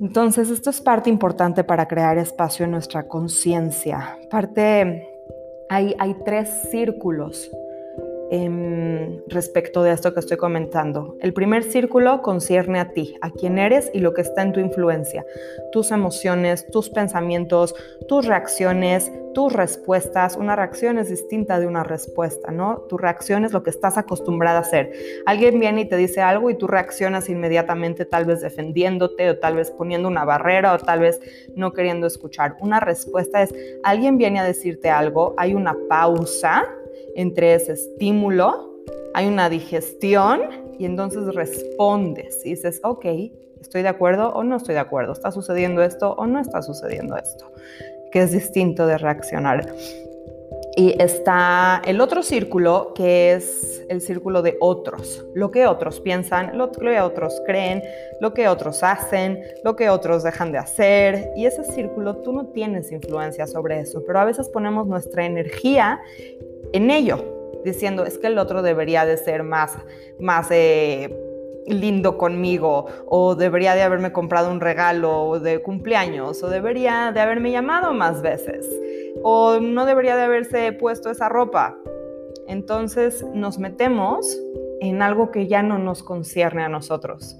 Entonces, 0.00 0.50
esto 0.50 0.70
es 0.70 0.80
parte 0.80 1.10
importante 1.10 1.64
para 1.64 1.86
crear 1.86 2.16
espacio 2.18 2.64
en 2.64 2.70
nuestra 2.70 3.06
conciencia. 3.06 4.18
Parte, 4.30 5.06
hay, 5.68 5.94
hay 5.98 6.16
tres 6.24 6.48
círculos 6.70 7.50
Em, 8.32 9.20
respecto 9.26 9.82
de 9.82 9.90
esto 9.90 10.14
que 10.14 10.20
estoy 10.20 10.36
comentando. 10.36 11.16
El 11.20 11.32
primer 11.32 11.64
círculo 11.64 12.22
concierne 12.22 12.78
a 12.78 12.90
ti, 12.90 13.16
a 13.22 13.30
quién 13.30 13.58
eres 13.58 13.90
y 13.92 13.98
lo 13.98 14.14
que 14.14 14.20
está 14.20 14.42
en 14.42 14.52
tu 14.52 14.60
influencia, 14.60 15.26
tus 15.72 15.90
emociones, 15.90 16.64
tus 16.70 16.90
pensamientos, 16.90 17.74
tus 18.06 18.26
reacciones, 18.26 19.10
tus 19.34 19.52
respuestas. 19.52 20.36
Una 20.36 20.54
reacción 20.54 20.98
es 20.98 21.08
distinta 21.08 21.58
de 21.58 21.66
una 21.66 21.82
respuesta, 21.82 22.52
¿no? 22.52 22.82
Tu 22.88 22.98
reacción 22.98 23.44
es 23.44 23.52
lo 23.52 23.64
que 23.64 23.70
estás 23.70 23.98
acostumbrada 23.98 24.58
a 24.58 24.62
hacer. 24.62 24.92
Alguien 25.26 25.58
viene 25.58 25.80
y 25.80 25.88
te 25.88 25.96
dice 25.96 26.20
algo 26.20 26.50
y 26.50 26.54
tú 26.54 26.68
reaccionas 26.68 27.28
inmediatamente, 27.28 28.04
tal 28.04 28.26
vez 28.26 28.42
defendiéndote 28.42 29.28
o 29.28 29.38
tal 29.38 29.56
vez 29.56 29.72
poniendo 29.72 30.06
una 30.06 30.24
barrera 30.24 30.72
o 30.74 30.78
tal 30.78 31.00
vez 31.00 31.20
no 31.56 31.72
queriendo 31.72 32.06
escuchar. 32.06 32.56
Una 32.60 32.78
respuesta 32.78 33.42
es, 33.42 33.52
alguien 33.82 34.18
viene 34.18 34.38
a 34.38 34.44
decirte 34.44 34.88
algo, 34.88 35.34
hay 35.36 35.54
una 35.54 35.76
pausa 35.88 36.76
entre 37.16 37.54
ese 37.54 37.72
estímulo, 37.72 38.70
hay 39.14 39.26
una 39.26 39.48
digestión 39.48 40.40
y 40.78 40.84
entonces 40.84 41.34
respondes 41.34 42.44
y 42.44 42.50
dices, 42.50 42.80
ok, 42.84 43.06
estoy 43.60 43.82
de 43.82 43.88
acuerdo 43.88 44.30
o 44.30 44.42
no 44.44 44.56
estoy 44.56 44.74
de 44.74 44.80
acuerdo, 44.80 45.12
está 45.12 45.30
sucediendo 45.30 45.82
esto 45.82 46.12
o 46.14 46.26
no 46.26 46.40
está 46.40 46.62
sucediendo 46.62 47.16
esto, 47.16 47.52
que 48.12 48.22
es 48.22 48.32
distinto 48.32 48.86
de 48.86 48.98
reaccionar. 48.98 49.66
Y 50.76 50.94
está 51.02 51.82
el 51.84 52.00
otro 52.00 52.22
círculo, 52.22 52.94
que 52.94 53.34
es 53.34 53.84
el 53.88 54.00
círculo 54.00 54.40
de 54.40 54.56
otros. 54.60 55.26
Lo 55.34 55.50
que 55.50 55.66
otros 55.66 56.00
piensan, 56.00 56.56
lo 56.56 56.70
que 56.70 57.00
otros 57.00 57.42
creen, 57.44 57.82
lo 58.20 58.32
que 58.32 58.48
otros 58.48 58.82
hacen, 58.84 59.42
lo 59.64 59.74
que 59.74 59.90
otros 59.90 60.22
dejan 60.22 60.52
de 60.52 60.58
hacer. 60.58 61.32
Y 61.36 61.44
ese 61.44 61.64
círculo 61.64 62.18
tú 62.18 62.32
no 62.32 62.46
tienes 62.46 62.92
influencia 62.92 63.46
sobre 63.48 63.80
eso, 63.80 64.02
pero 64.06 64.20
a 64.20 64.24
veces 64.24 64.48
ponemos 64.48 64.86
nuestra 64.86 65.26
energía 65.26 66.00
en 66.72 66.90
ello, 66.90 67.24
diciendo, 67.64 68.04
es 68.04 68.18
que 68.18 68.28
el 68.28 68.38
otro 68.38 68.62
debería 68.62 69.04
de 69.04 69.16
ser 69.16 69.42
más, 69.42 69.76
más... 70.18 70.48
Eh, 70.50 71.26
lindo 71.66 72.16
conmigo 72.18 72.86
o 73.06 73.34
debería 73.34 73.74
de 73.74 73.82
haberme 73.82 74.12
comprado 74.12 74.50
un 74.50 74.60
regalo 74.60 75.38
de 75.40 75.60
cumpleaños 75.62 76.42
o 76.42 76.48
debería 76.48 77.12
de 77.12 77.20
haberme 77.20 77.50
llamado 77.50 77.92
más 77.92 78.22
veces 78.22 78.68
o 79.22 79.60
no 79.60 79.86
debería 79.86 80.16
de 80.16 80.22
haberse 80.22 80.72
puesto 80.72 81.10
esa 81.10 81.28
ropa. 81.28 81.76
Entonces 82.46 83.24
nos 83.34 83.58
metemos 83.58 84.38
en 84.80 85.02
algo 85.02 85.30
que 85.30 85.46
ya 85.46 85.62
no 85.62 85.78
nos 85.78 86.02
concierne 86.02 86.62
a 86.62 86.68
nosotros. 86.68 87.36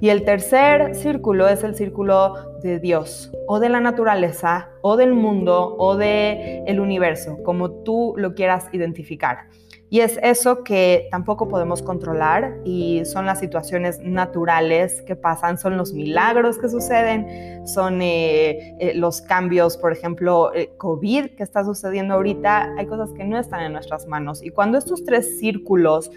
Y 0.00 0.08
el 0.08 0.24
tercer 0.24 0.94
círculo 0.94 1.46
es 1.48 1.62
el 1.62 1.74
círculo 1.74 2.34
de 2.62 2.78
Dios 2.78 3.30
o 3.46 3.60
de 3.60 3.68
la 3.68 3.80
naturaleza 3.80 4.70
o 4.80 4.96
del 4.96 5.12
mundo 5.12 5.76
o 5.78 6.00
el 6.00 6.80
universo, 6.80 7.38
como 7.44 7.70
tú 7.70 8.14
lo 8.16 8.34
quieras 8.34 8.66
identificar. 8.72 9.48
Y 9.92 10.00
es 10.00 10.20
eso 10.22 10.62
que 10.62 11.08
tampoco 11.10 11.48
podemos 11.48 11.82
controlar 11.82 12.58
y 12.64 13.04
son 13.04 13.26
las 13.26 13.40
situaciones 13.40 13.98
naturales 13.98 15.02
que 15.02 15.16
pasan, 15.16 15.58
son 15.58 15.76
los 15.76 15.92
milagros 15.92 16.58
que 16.58 16.68
suceden, 16.68 17.66
son 17.66 18.00
eh, 18.00 18.76
eh, 18.78 18.92
los 18.94 19.20
cambios, 19.20 19.76
por 19.76 19.92
ejemplo, 19.92 20.54
eh, 20.54 20.70
COVID 20.76 21.30
que 21.30 21.42
está 21.42 21.64
sucediendo 21.64 22.14
ahorita, 22.14 22.72
hay 22.78 22.86
cosas 22.86 23.10
que 23.14 23.24
no 23.24 23.36
están 23.36 23.62
en 23.62 23.72
nuestras 23.72 24.06
manos. 24.06 24.44
Y 24.44 24.50
cuando 24.50 24.78
estos 24.78 25.04
tres 25.04 25.40
círculos 25.40 26.08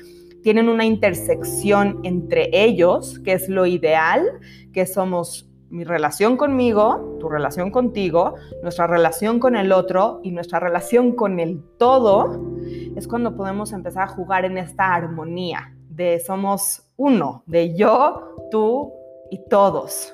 tienen 0.43 0.69
una 0.69 0.85
intersección 0.85 1.99
entre 2.03 2.49
ellos, 2.51 3.19
que 3.19 3.33
es 3.33 3.49
lo 3.49 3.65
ideal, 3.65 4.39
que 4.71 4.85
somos 4.85 5.49
mi 5.69 5.83
relación 5.83 6.37
conmigo, 6.37 7.17
tu 7.19 7.29
relación 7.29 7.71
contigo, 7.71 8.35
nuestra 8.61 8.85
relación 8.85 9.39
con 9.39 9.55
el 9.55 9.71
otro 9.71 10.19
y 10.21 10.29
nuestra 10.29 10.59
relación 10.59 11.13
con 11.13 11.39
el 11.39 11.63
todo, 11.79 12.53
es 12.95 13.07
cuando 13.07 13.35
podemos 13.35 13.71
empezar 13.71 14.03
a 14.03 14.07
jugar 14.07 14.45
en 14.45 14.59
esta 14.59 14.93
armonía 14.93 15.73
de 15.89 16.19
somos 16.19 16.83
uno, 16.95 17.43
de 17.47 17.75
yo, 17.75 18.35
tú 18.51 18.93
y 19.31 19.39
todos. 19.49 20.13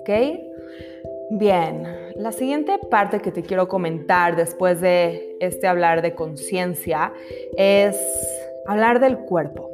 ¿Ok? 0.00 0.10
Bien, 1.30 2.12
la 2.16 2.30
siguiente 2.30 2.78
parte 2.90 3.20
que 3.20 3.32
te 3.32 3.42
quiero 3.42 3.68
comentar 3.68 4.36
después 4.36 4.80
de 4.80 5.36
este 5.40 5.66
hablar 5.66 6.02
de 6.02 6.14
conciencia 6.14 7.12
es 7.56 7.96
hablar 8.68 9.00
del 9.00 9.18
cuerpo. 9.18 9.70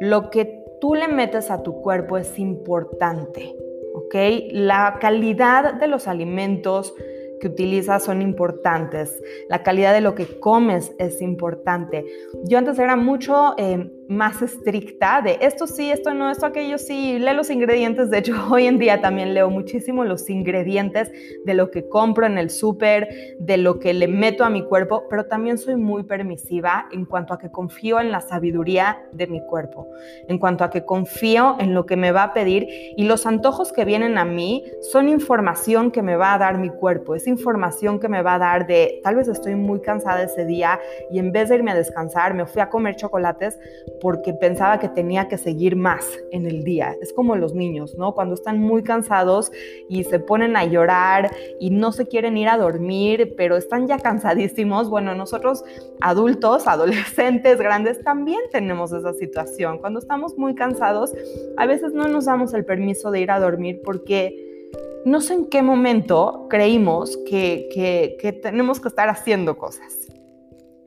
Lo 0.00 0.30
que 0.30 0.64
tú 0.80 0.94
le 0.94 1.08
metes 1.08 1.50
a 1.50 1.62
tu 1.62 1.80
cuerpo 1.80 2.18
es 2.18 2.38
importante, 2.38 3.54
¿ok? 3.94 4.14
La 4.50 4.98
calidad 5.00 5.74
de 5.74 5.86
los 5.86 6.08
alimentos, 6.08 6.94
que 7.42 7.48
utilizas 7.48 8.04
son 8.04 8.22
importantes, 8.22 9.20
la 9.48 9.64
calidad 9.64 9.92
de 9.92 10.00
lo 10.00 10.14
que 10.14 10.38
comes 10.38 10.94
es 10.98 11.20
importante. 11.20 12.04
Yo 12.44 12.56
antes 12.56 12.78
era 12.78 12.94
mucho 12.94 13.54
eh, 13.58 13.90
más 14.12 14.42
estricta 14.42 15.20
de 15.22 15.38
esto 15.40 15.66
sí, 15.66 15.90
esto 15.90 16.14
no, 16.14 16.30
esto 16.30 16.46
aquello 16.46 16.78
sí, 16.78 17.18
lee 17.18 17.34
los 17.34 17.50
ingredientes. 17.50 18.10
De 18.10 18.18
hecho, 18.18 18.34
hoy 18.50 18.66
en 18.66 18.78
día 18.78 19.00
también 19.00 19.34
leo 19.34 19.50
muchísimo 19.50 20.04
los 20.04 20.28
ingredientes 20.30 21.10
de 21.44 21.54
lo 21.54 21.70
que 21.70 21.88
compro 21.88 22.26
en 22.26 22.38
el 22.38 22.50
súper, 22.50 23.08
de 23.38 23.56
lo 23.56 23.78
que 23.78 23.94
le 23.94 24.08
meto 24.08 24.44
a 24.44 24.50
mi 24.50 24.62
cuerpo, 24.64 25.04
pero 25.08 25.26
también 25.26 25.58
soy 25.58 25.76
muy 25.76 26.04
permisiva 26.04 26.86
en 26.92 27.04
cuanto 27.04 27.34
a 27.34 27.38
que 27.38 27.50
confío 27.50 28.00
en 28.00 28.10
la 28.10 28.20
sabiduría 28.20 29.02
de 29.12 29.26
mi 29.26 29.44
cuerpo, 29.46 29.88
en 30.28 30.38
cuanto 30.38 30.64
a 30.64 30.70
que 30.70 30.84
confío 30.84 31.56
en 31.58 31.74
lo 31.74 31.86
que 31.86 31.96
me 31.96 32.12
va 32.12 32.24
a 32.24 32.34
pedir 32.34 32.68
y 32.96 33.04
los 33.04 33.26
antojos 33.26 33.72
que 33.72 33.84
vienen 33.84 34.18
a 34.18 34.24
mí 34.24 34.64
son 34.92 35.08
información 35.08 35.90
que 35.90 36.02
me 36.02 36.16
va 36.16 36.34
a 36.34 36.38
dar 36.38 36.58
mi 36.58 36.70
cuerpo, 36.70 37.14
es 37.14 37.26
información 37.26 37.98
que 37.98 38.08
me 38.08 38.22
va 38.22 38.34
a 38.34 38.38
dar 38.38 38.66
de 38.66 39.00
tal 39.02 39.16
vez 39.16 39.28
estoy 39.28 39.54
muy 39.54 39.80
cansada 39.80 40.22
ese 40.22 40.44
día 40.44 40.78
y 41.10 41.18
en 41.18 41.32
vez 41.32 41.48
de 41.48 41.56
irme 41.56 41.72
a 41.72 41.74
descansar 41.74 42.34
me 42.34 42.46
fui 42.46 42.60
a 42.60 42.68
comer 42.68 42.96
chocolates 42.96 43.58
porque 44.02 44.34
pensaba 44.34 44.80
que 44.80 44.88
tenía 44.88 45.28
que 45.28 45.38
seguir 45.38 45.76
más 45.76 46.04
en 46.32 46.44
el 46.44 46.64
día. 46.64 46.96
Es 47.00 47.12
como 47.12 47.36
los 47.36 47.54
niños, 47.54 47.94
¿no? 47.96 48.14
Cuando 48.14 48.34
están 48.34 48.58
muy 48.58 48.82
cansados 48.82 49.52
y 49.88 50.02
se 50.02 50.18
ponen 50.18 50.56
a 50.56 50.64
llorar 50.64 51.30
y 51.60 51.70
no 51.70 51.92
se 51.92 52.08
quieren 52.08 52.36
ir 52.36 52.48
a 52.48 52.58
dormir, 52.58 53.34
pero 53.36 53.56
están 53.56 53.86
ya 53.86 54.00
cansadísimos. 54.00 54.90
Bueno, 54.90 55.14
nosotros 55.14 55.62
adultos, 56.00 56.66
adolescentes, 56.66 57.58
grandes, 57.58 58.02
también 58.02 58.40
tenemos 58.50 58.92
esa 58.92 59.12
situación. 59.12 59.78
Cuando 59.78 60.00
estamos 60.00 60.36
muy 60.36 60.56
cansados, 60.56 61.14
a 61.56 61.66
veces 61.66 61.92
no 61.92 62.08
nos 62.08 62.24
damos 62.24 62.54
el 62.54 62.64
permiso 62.64 63.12
de 63.12 63.20
ir 63.20 63.30
a 63.30 63.38
dormir 63.38 63.82
porque 63.84 64.68
no 65.04 65.20
sé 65.20 65.34
en 65.34 65.46
qué 65.46 65.62
momento 65.62 66.48
creímos 66.50 67.16
que, 67.18 67.68
que, 67.72 68.16
que 68.20 68.32
tenemos 68.32 68.80
que 68.80 68.88
estar 68.88 69.08
haciendo 69.08 69.56
cosas. 69.56 70.08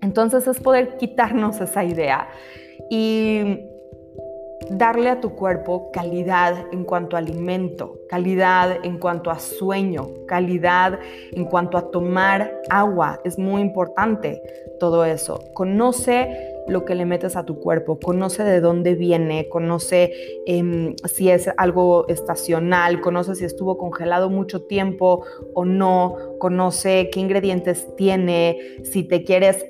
Entonces 0.02 0.46
es 0.48 0.60
poder 0.60 0.98
quitarnos 0.98 1.62
esa 1.62 1.86
idea 1.86 2.28
y 2.90 3.60
darle 4.70 5.10
a 5.10 5.22
tu 5.22 5.36
cuerpo 5.36 5.92
calidad 5.92 6.56
en 6.72 6.84
cuanto 6.84 7.16
a 7.16 7.20
alimento, 7.20 8.00
calidad 8.10 8.78
en 8.84 8.98
cuanto 8.98 9.30
a 9.30 9.40
sueño, 9.40 10.08
calidad 10.28 11.00
en 11.34 11.46
cuanto 11.46 11.78
a 11.78 11.92
tomar 11.92 12.52
agua. 12.70 13.20
Es 13.24 13.38
muy 13.38 13.62
importante 13.62 14.42
todo 14.80 15.06
eso. 15.06 15.40
Conoce 15.54 16.54
lo 16.68 16.84
que 16.84 16.96
le 16.96 17.06
metes 17.06 17.36
a 17.36 17.46
tu 17.46 17.60
cuerpo, 17.60 18.00
conoce 18.00 18.44
de 18.44 18.60
dónde 18.60 18.96
viene, 18.96 19.48
conoce 19.50 20.12
em, 20.48 20.96
si 21.06 21.30
es 21.30 21.50
algo 21.58 22.08
estacional, 22.08 23.02
conoce 23.02 23.36
si 23.36 23.46
estuvo 23.46 23.78
congelado 23.78 24.30
mucho 24.30 24.64
tiempo 24.64 25.24
o 25.54 25.64
no, 25.64 26.16
conoce 26.40 27.10
qué 27.12 27.20
ingredientes 27.20 27.88
tiene, 27.96 28.58
si 28.84 29.04
te 29.04 29.24
quieres 29.24 29.64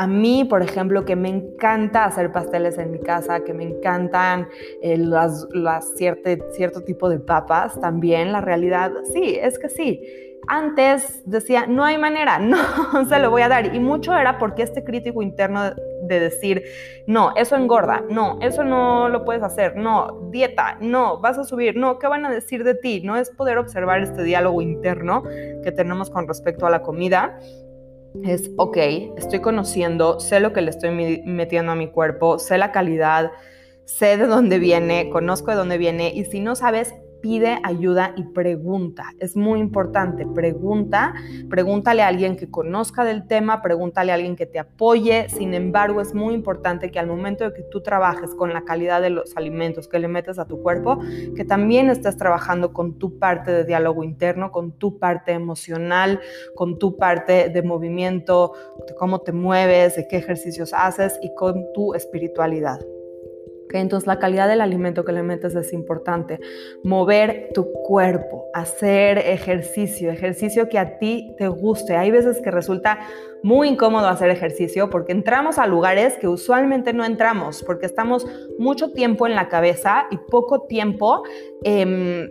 a 0.00 0.06
mí, 0.06 0.46
por 0.46 0.62
ejemplo, 0.62 1.04
que 1.04 1.14
me 1.14 1.28
encanta 1.28 2.06
hacer 2.06 2.32
pasteles 2.32 2.78
en 2.78 2.90
mi 2.90 3.00
casa, 3.00 3.44
que 3.44 3.52
me 3.52 3.64
encantan 3.64 4.48
eh, 4.80 4.96
las, 4.96 5.46
cierto 5.94 6.80
tipo 6.86 7.10
de 7.10 7.18
papas 7.18 7.78
también, 7.78 8.32
la 8.32 8.40
realidad, 8.40 8.92
sí, 9.12 9.36
es 9.38 9.58
que 9.58 9.68
sí. 9.68 10.02
Antes 10.48 11.20
decía, 11.26 11.66
no 11.66 11.84
hay 11.84 11.98
manera, 11.98 12.38
no 12.38 13.04
se 13.06 13.18
lo 13.18 13.30
voy 13.30 13.42
a 13.42 13.50
dar. 13.50 13.74
Y 13.74 13.78
mucho 13.78 14.16
era 14.16 14.38
porque 14.38 14.62
este 14.62 14.82
crítico 14.84 15.20
interno 15.20 15.64
de 16.04 16.18
decir, 16.18 16.64
no, 17.06 17.36
eso 17.36 17.54
engorda, 17.56 18.02
no, 18.08 18.38
eso 18.40 18.64
no 18.64 19.10
lo 19.10 19.26
puedes 19.26 19.42
hacer, 19.42 19.76
no, 19.76 20.30
dieta, 20.30 20.78
no, 20.80 21.20
vas 21.20 21.36
a 21.36 21.44
subir, 21.44 21.76
no, 21.76 21.98
¿qué 21.98 22.06
van 22.06 22.24
a 22.24 22.30
decir 22.30 22.64
de 22.64 22.74
ti? 22.74 23.02
No 23.04 23.16
es 23.16 23.28
poder 23.28 23.58
observar 23.58 24.00
este 24.00 24.22
diálogo 24.22 24.62
interno 24.62 25.24
que 25.62 25.72
tenemos 25.76 26.08
con 26.08 26.26
respecto 26.26 26.66
a 26.66 26.70
la 26.70 26.80
comida 26.80 27.38
es, 28.24 28.50
ok, 28.56 28.76
estoy 29.16 29.40
conociendo, 29.40 30.20
sé 30.20 30.40
lo 30.40 30.52
que 30.52 30.60
le 30.60 30.70
estoy 30.70 31.22
metiendo 31.24 31.72
a 31.72 31.76
mi 31.76 31.90
cuerpo, 31.90 32.38
sé 32.38 32.58
la 32.58 32.72
calidad, 32.72 33.32
sé 33.84 34.16
de 34.16 34.26
dónde 34.26 34.58
viene, 34.58 35.10
conozco 35.10 35.50
de 35.50 35.56
dónde 35.56 35.78
viene 35.78 36.12
y 36.14 36.24
si 36.24 36.40
no 36.40 36.54
sabes, 36.54 36.94
pide 37.20 37.58
ayuda 37.62 38.12
y 38.16 38.24
pregunta. 38.24 39.12
Es 39.18 39.36
muy 39.36 39.60
importante, 39.60 40.26
pregunta, 40.26 41.14
pregúntale 41.48 42.02
a 42.02 42.08
alguien 42.08 42.36
que 42.36 42.50
conozca 42.50 43.04
del 43.04 43.26
tema, 43.26 43.62
pregúntale 43.62 44.12
a 44.12 44.14
alguien 44.16 44.36
que 44.36 44.46
te 44.46 44.58
apoye. 44.58 45.28
Sin 45.28 45.54
embargo, 45.54 46.00
es 46.00 46.14
muy 46.14 46.34
importante 46.34 46.90
que 46.90 46.98
al 46.98 47.06
momento 47.06 47.44
de 47.44 47.52
que 47.52 47.62
tú 47.62 47.82
trabajes 47.82 48.34
con 48.34 48.52
la 48.52 48.64
calidad 48.64 49.00
de 49.00 49.10
los 49.10 49.36
alimentos 49.36 49.88
que 49.88 49.98
le 49.98 50.08
metes 50.08 50.38
a 50.38 50.46
tu 50.46 50.62
cuerpo, 50.62 50.98
que 51.36 51.44
también 51.44 51.90
estés 51.90 52.16
trabajando 52.16 52.72
con 52.72 52.98
tu 52.98 53.18
parte 53.18 53.50
de 53.52 53.64
diálogo 53.64 54.04
interno, 54.04 54.50
con 54.50 54.72
tu 54.72 54.98
parte 54.98 55.32
emocional, 55.32 56.20
con 56.54 56.78
tu 56.78 56.96
parte 56.96 57.48
de 57.48 57.62
movimiento, 57.62 58.52
de 58.86 58.94
cómo 58.94 59.20
te 59.20 59.32
mueves, 59.32 59.96
de 59.96 60.06
qué 60.08 60.16
ejercicios 60.16 60.72
haces 60.72 61.18
y 61.22 61.34
con 61.34 61.72
tu 61.72 61.94
espiritualidad. 61.94 62.80
Entonces 63.78 64.06
la 64.06 64.18
calidad 64.18 64.48
del 64.48 64.60
alimento 64.60 65.04
que 65.04 65.12
le 65.12 65.22
metes 65.22 65.54
es 65.54 65.72
importante. 65.72 66.40
Mover 66.82 67.50
tu 67.54 67.70
cuerpo, 67.72 68.46
hacer 68.54 69.18
ejercicio, 69.18 70.10
ejercicio 70.10 70.68
que 70.68 70.78
a 70.78 70.98
ti 70.98 71.34
te 71.38 71.48
guste. 71.48 71.96
Hay 71.96 72.10
veces 72.10 72.40
que 72.40 72.50
resulta 72.50 72.98
muy 73.42 73.68
incómodo 73.68 74.08
hacer 74.08 74.30
ejercicio 74.30 74.90
porque 74.90 75.12
entramos 75.12 75.58
a 75.58 75.66
lugares 75.66 76.16
que 76.18 76.28
usualmente 76.28 76.92
no 76.92 77.04
entramos, 77.04 77.62
porque 77.62 77.86
estamos 77.86 78.26
mucho 78.58 78.92
tiempo 78.92 79.26
en 79.26 79.34
la 79.34 79.48
cabeza 79.48 80.06
y 80.10 80.16
poco 80.16 80.62
tiempo 80.62 81.22
em, 81.62 82.30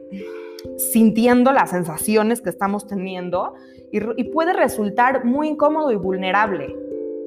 sintiendo 0.78 1.52
las 1.52 1.72
sensaciones 1.72 2.42
que 2.42 2.50
estamos 2.50 2.88
teniendo 2.88 3.54
y, 3.92 4.00
y 4.22 4.24
puede 4.26 4.54
resultar 4.54 5.26
muy 5.26 5.48
incómodo 5.48 5.92
y 5.92 5.96
vulnerable. 5.96 6.76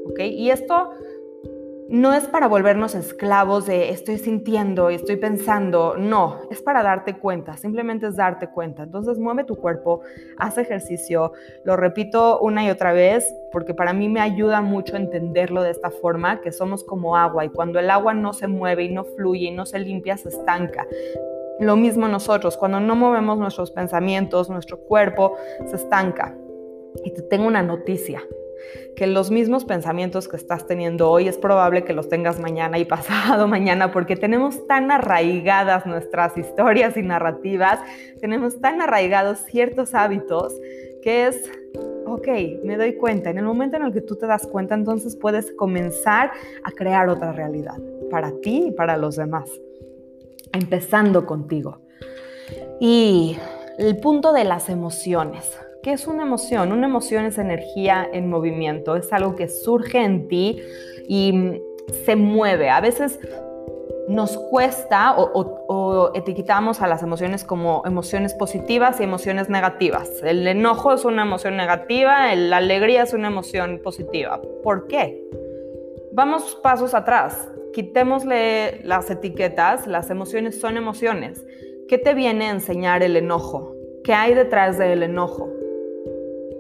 ¿ok? 0.07 0.21
Y 0.21 0.51
esto 0.51 0.91
no 1.89 2.15
es 2.15 2.25
para 2.25 2.49
volvernos 2.49 2.95
esclavos 2.95 3.67
de 3.67 3.91
estoy 3.91 4.19
sintiendo, 4.19 4.91
y 4.91 4.95
estoy 4.95 5.17
pensando, 5.17 5.97
no, 5.97 6.41
es 6.51 6.63
para 6.63 6.83
darte 6.83 7.19
cuenta, 7.19 7.57
simplemente 7.57 8.07
es 8.07 8.17
darte 8.17 8.49
cuenta. 8.49 8.85
Entonces 8.85 9.19
mueve 9.19 9.45
tu 9.45 9.57
cuerpo, 9.57 10.01
haz 10.39 10.59
ejercicio, 10.59 11.33
lo 11.65 11.77
repito 11.77 12.41
una 12.41 12.65
y 12.65 12.71
otra 12.71 12.93
vez 12.93 13.35
porque 13.51 13.75
para 13.75 13.93
mí 13.93 14.09
me 14.09 14.21
ayuda 14.21 14.63
mucho 14.63 14.97
entenderlo 14.97 15.63
de 15.63 15.71
esta 15.71 15.91
forma, 15.91 16.41
que 16.41 16.53
somos 16.53 16.85
como 16.85 17.17
agua 17.17 17.45
y 17.45 17.51
cuando 17.51 17.79
el 17.79 17.91
agua 17.91 18.15
no 18.15 18.33
se 18.33 18.49
mueve 18.49 18.85
y 18.85 18.89
no 18.89 19.05
fluye 19.05 19.49
y 19.49 19.51
no 19.51 19.67
se 19.67 19.79
limpia, 19.79 20.17
se 20.17 20.31
estanca. 20.31 20.87
Lo 21.61 21.77
mismo 21.77 22.09
nosotros, 22.09 22.57
cuando 22.57 22.81
no 22.81 22.97
movemos 22.97 23.39
nuestros 23.39 23.71
pensamientos, 23.71 24.49
nuestro 24.49 24.79
cuerpo 24.79 25.37
se 25.67 25.77
estanca. 25.77 26.35
Y 27.05 27.13
te 27.13 27.23
tengo 27.23 27.47
una 27.47 27.63
noticia, 27.63 28.23
que 28.97 29.07
los 29.07 29.31
mismos 29.31 29.65
pensamientos 29.65 30.29
que 30.29 30.37
estás 30.37 30.67
teniendo 30.67 31.11
hoy 31.11 31.29
es 31.29 31.39
probable 31.39 31.85
que 31.85 31.93
los 31.93 32.09
tengas 32.09 32.39
mañana 32.39 32.79
y 32.79 32.85
pasado 32.87 33.49
mañana 33.49 33.93
porque 33.93 34.17
tenemos 34.17 34.67
tan 34.67 34.91
arraigadas 34.91 35.87
nuestras 35.87 36.37
historias 36.37 36.97
y 36.97 37.03
narrativas, 37.03 37.81
tenemos 38.21 38.61
tan 38.61 38.81
arraigados 38.81 39.39
ciertos 39.47 39.95
hábitos 39.95 40.55
que 41.03 41.27
es, 41.27 41.51
ok, 42.07 42.29
me 42.65 42.77
doy 42.77 42.95
cuenta, 42.95 43.31
en 43.31 43.39
el 43.39 43.45
momento 43.45 43.77
en 43.77 43.85
el 43.85 43.93
que 43.93 44.01
tú 44.01 44.17
te 44.17 44.27
das 44.27 44.47
cuenta, 44.47 44.75
entonces 44.75 45.17
puedes 45.17 45.53
comenzar 45.53 46.31
a 46.63 46.71
crear 46.71 47.09
otra 47.09 47.33
realidad 47.33 47.79
para 48.11 48.31
ti 48.43 48.67
y 48.69 48.71
para 48.73 48.97
los 48.97 49.17
demás, 49.17 49.51
empezando 50.53 51.27
contigo. 51.27 51.81
Y 52.79 53.37
el 53.79 53.97
punto 53.99 54.33
de 54.33 54.45
las 54.45 54.69
emociones. 54.69 55.59
¿Qué 55.83 55.93
es 55.93 56.07
una 56.07 56.23
emoción? 56.23 56.71
Una 56.71 56.87
emoción 56.87 57.25
es 57.25 57.39
energía 57.39 58.09
en 58.13 58.31
movimiento, 58.31 58.95
es 58.95 59.13
algo 59.13 59.35
que 59.35 59.49
surge 59.49 59.99
en 59.99 60.29
ti 60.29 60.63
y 61.09 61.61
se 62.05 62.15
mueve. 62.15 62.71
A 62.71 62.81
veces 62.81 63.19
nos 64.07 64.39
cuesta 64.39 65.17
o, 65.19 66.13
etiquetamos 66.15 66.83
a 66.83 66.87
las 66.87 67.03
emociones 67.03 67.43
como 67.43 67.83
emociones 67.85 68.33
positivas 68.35 69.01
y 69.01 69.03
emociones 69.03 69.49
negativas. 69.49 70.09
El 70.23 70.47
enojo 70.47 70.93
es 70.93 71.05
una 71.05 71.23
emoción 71.23 71.57
negativa, 71.57 72.33
la 72.37 72.59
alegría 72.59 73.03
es 73.03 73.13
una 73.13 73.27
emoción 73.27 73.81
positiva. 73.83 74.41
¿Por 74.63 74.87
qué? 74.87 75.21
Vamos 76.13 76.57
pasos 76.63 76.95
atrás. 76.95 77.49
Quitémosle 77.73 78.83
las 78.85 79.11
etiquetas, 79.11 79.89
las 79.89 80.11
emociones 80.11 80.61
son 80.61 80.77
emociones. 80.77 81.45
¿Qué 81.89 81.99
te 81.99 82.15
viene 82.15 82.47
a 82.47 82.51
enseñar 82.51 83.03
el 83.03 83.17
enojo? 83.17 83.75
¿Qué 84.05 84.13
hay 84.13 84.35
detrás 84.35 84.79
del 84.79 85.03
enojo? 85.03 85.62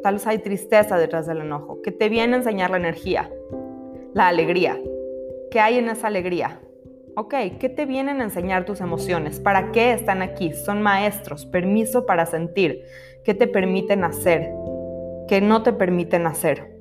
Tal 0.02 0.14
vez 0.14 0.26
hay 0.26 0.38
tristeza 0.38 0.98
detrás 0.98 1.26
del 1.26 1.42
enojo. 1.42 1.80
¿Qué 1.82 1.92
te 1.92 2.08
viene 2.08 2.34
a 2.34 2.38
enseñar 2.38 2.70
la 2.70 2.78
energía? 2.78 3.30
La 4.14 4.28
alegría. 4.28 4.80
¿Qué 5.50 5.60
hay 5.60 5.78
en 5.78 5.88
esa 5.88 6.08
alegría? 6.08 6.60
Ok, 7.14 7.34
¿qué 7.60 7.68
te 7.68 7.86
vienen 7.86 8.20
a 8.20 8.24
enseñar 8.24 8.64
tus 8.64 8.80
emociones? 8.80 9.38
¿Para 9.38 9.70
qué 9.70 9.92
están 9.92 10.22
aquí? 10.22 10.54
Son 10.54 10.82
maestros, 10.82 11.46
permiso 11.46 12.06
para 12.06 12.26
sentir. 12.26 12.82
¿Qué 13.22 13.34
te 13.34 13.46
permiten 13.46 14.02
hacer? 14.02 14.50
¿Qué 15.28 15.40
no 15.40 15.62
te 15.62 15.72
permiten 15.72 16.26
hacer? 16.26 16.71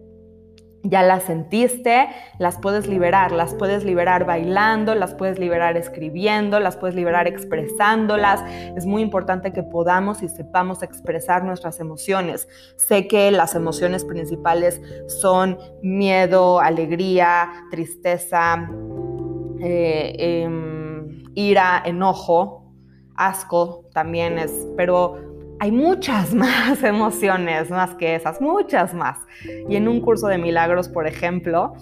Ya 0.84 1.04
las 1.04 1.24
sentiste, 1.24 2.10
las 2.40 2.58
puedes 2.58 2.88
liberar, 2.88 3.32
las 3.32 3.54
puedes 3.54 3.84
liberar 3.84 4.26
bailando, 4.26 4.96
las 4.96 5.14
puedes 5.14 5.38
liberar 5.40 5.78
escribiendo, 5.78 6.60
las 6.60 6.78
puedes 6.78 6.96
liberar 6.96 7.28
expresándolas. 7.28 8.42
Es 8.76 8.86
muy 8.86 9.02
importante 9.02 9.54
que 9.54 9.64
podamos 9.64 10.24
y 10.24 10.30
sepamos 10.30 10.82
expresar 10.82 11.44
nuestras 11.44 11.80
emociones. 11.80 12.48
Sé 12.78 13.08
que 13.08 13.32
las 13.32 13.56
emociones 13.56 14.06
principales 14.06 14.82
son 15.08 15.58
miedo, 15.84 16.60
alegría, 16.60 17.50
tristeza, 17.70 18.70
eh, 19.60 20.16
em, 20.18 21.24
ira, 21.36 21.84
enojo, 21.86 22.74
asco 23.16 23.86
también 23.94 24.40
es, 24.40 24.68
pero 24.76 25.31
hay 25.62 25.72
muchas 25.72 26.34
más 26.34 26.84
emociones 26.84 27.70
más 27.70 27.94
que 27.94 28.16
esas, 28.16 28.42
muchas 28.42 28.96
más. 28.96 29.20
Y 29.70 29.76
en 29.76 29.88
un 29.88 30.02
curso 30.02 30.28
de 30.28 30.40
milagros, 30.40 30.90
por 30.90 31.06
ejemplo, 31.06 31.74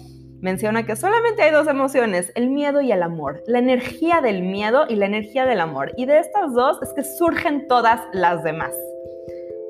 menciona 0.42 0.84
que 0.84 0.96
solamente 0.96 1.40
hay 1.40 1.50
dos 1.50 1.66
emociones, 1.66 2.30
el 2.34 2.50
miedo 2.50 2.82
y 2.82 2.92
el 2.92 3.02
amor, 3.02 3.42
la 3.46 3.58
energía 3.58 4.20
del 4.20 4.42
miedo 4.42 4.84
y 4.86 4.96
la 4.96 5.06
energía 5.06 5.46
del 5.46 5.60
amor. 5.60 5.92
Y 5.96 6.04
de 6.04 6.18
estas 6.18 6.52
dos 6.52 6.78
es 6.82 6.92
que 6.92 7.02
surgen 7.02 7.68
todas 7.68 8.02
las 8.12 8.44
demás. 8.44 8.74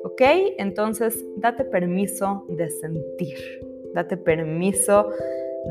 ¿Ok? 0.03 0.21
Entonces, 0.57 1.17
date 1.37 1.63
permiso 1.63 2.45
de 2.49 2.69
sentir, 2.69 3.37
date 3.93 4.17
permiso 4.17 5.09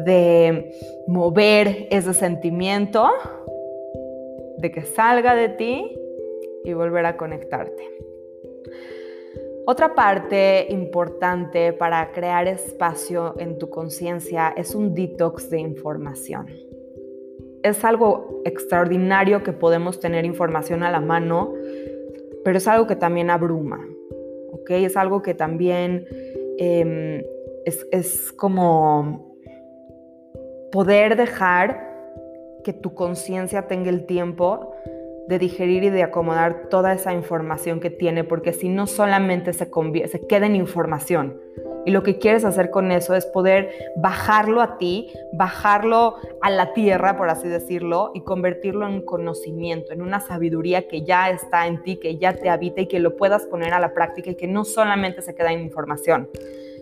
de 0.07 0.73
mover 1.09 1.89
ese 1.91 2.15
sentimiento, 2.15 3.07
de 4.57 4.71
que 4.71 4.83
salga 4.83 5.35
de 5.35 5.51
ti 5.51 5.99
y 6.65 6.73
volver 6.73 7.05
a 7.05 7.19
conectarte. 7.19 8.10
Otra 9.67 9.95
parte 9.95 10.67
importante 10.71 11.73
para 11.73 12.13
crear 12.13 12.49
espacio 12.49 13.35
en 13.39 13.59
tu 13.59 13.69
conciencia 13.71 14.53
es 14.57 14.75
un 14.75 14.95
detox 14.95 15.51
de 15.51 15.59
información. 15.59 16.47
Es 17.63 17.85
algo 17.85 18.41
extraordinario 18.45 19.43
que 19.43 19.53
podemos 19.53 20.01
tener 20.01 20.25
información 20.25 20.83
a 20.83 20.91
la 20.91 21.01
mano, 21.01 21.53
pero 22.43 22.59
es 22.59 22.67
algo 22.67 22.87
que 22.87 22.97
también 22.97 23.29
abruma, 23.31 23.87
¿ok? 24.53 24.71
Es 24.71 24.97
algo 24.97 25.21
que 25.21 25.35
también 25.35 26.07
em, 26.59 27.23
es, 27.67 27.87
es 27.93 28.33
como 28.33 29.37
poder 30.73 31.17
dejar 31.17 31.87
que 32.65 32.73
tu 32.73 32.95
conciencia 32.95 33.67
tenga 33.67 33.91
el 33.91 34.07
tiempo 34.07 34.73
de 35.31 35.39
digerir 35.39 35.85
y 35.85 35.91
de 35.91 36.03
acomodar 36.03 36.69
toda 36.69 36.93
esa 36.93 37.15
información 37.15 37.79
que 37.79 37.89
tiene, 37.89 38.25
porque 38.25 38.53
si 38.53 38.69
no 38.69 38.89
solamente 38.89 39.53
se, 39.53 39.71
se 40.09 40.27
queda 40.27 40.47
en 40.47 40.57
información. 40.57 41.41
Y 41.87 41.93
lo 41.93 42.03
que 42.03 42.19
quieres 42.19 42.45
hacer 42.45 42.71
con 42.71 42.91
eso 42.91 43.15
es 43.15 43.27
poder 43.27 43.71
bajarlo 43.95 44.61
a 44.61 44.77
ti, 44.77 45.09
bajarlo 45.33 46.17
a 46.43 46.51
la 46.51 46.73
tierra, 46.73 47.17
por 47.17 47.31
así 47.31 47.47
decirlo, 47.47 48.11
y 48.13 48.23
convertirlo 48.23 48.89
en 48.89 49.03
conocimiento, 49.03 49.93
en 49.93 50.03
una 50.03 50.19
sabiduría 50.21 50.89
que 50.89 51.03
ya 51.03 51.31
está 51.31 51.69
en 51.69 51.81
ti, 51.85 51.97
que 51.97 52.19
ya 52.19 52.35
te 52.35 52.51
habita 52.51 52.81
y 52.81 52.89
que 52.89 52.99
lo 52.99 53.17
puedas 53.17 53.47
poner 53.47 53.73
a 53.73 53.79
la 53.79 53.95
práctica 53.95 54.31
y 54.31 54.35
que 54.35 54.49
no 54.49 54.65
solamente 54.65 55.23
se 55.23 55.37
queda 55.37 55.53
en 55.53 55.61
información. 55.61 56.29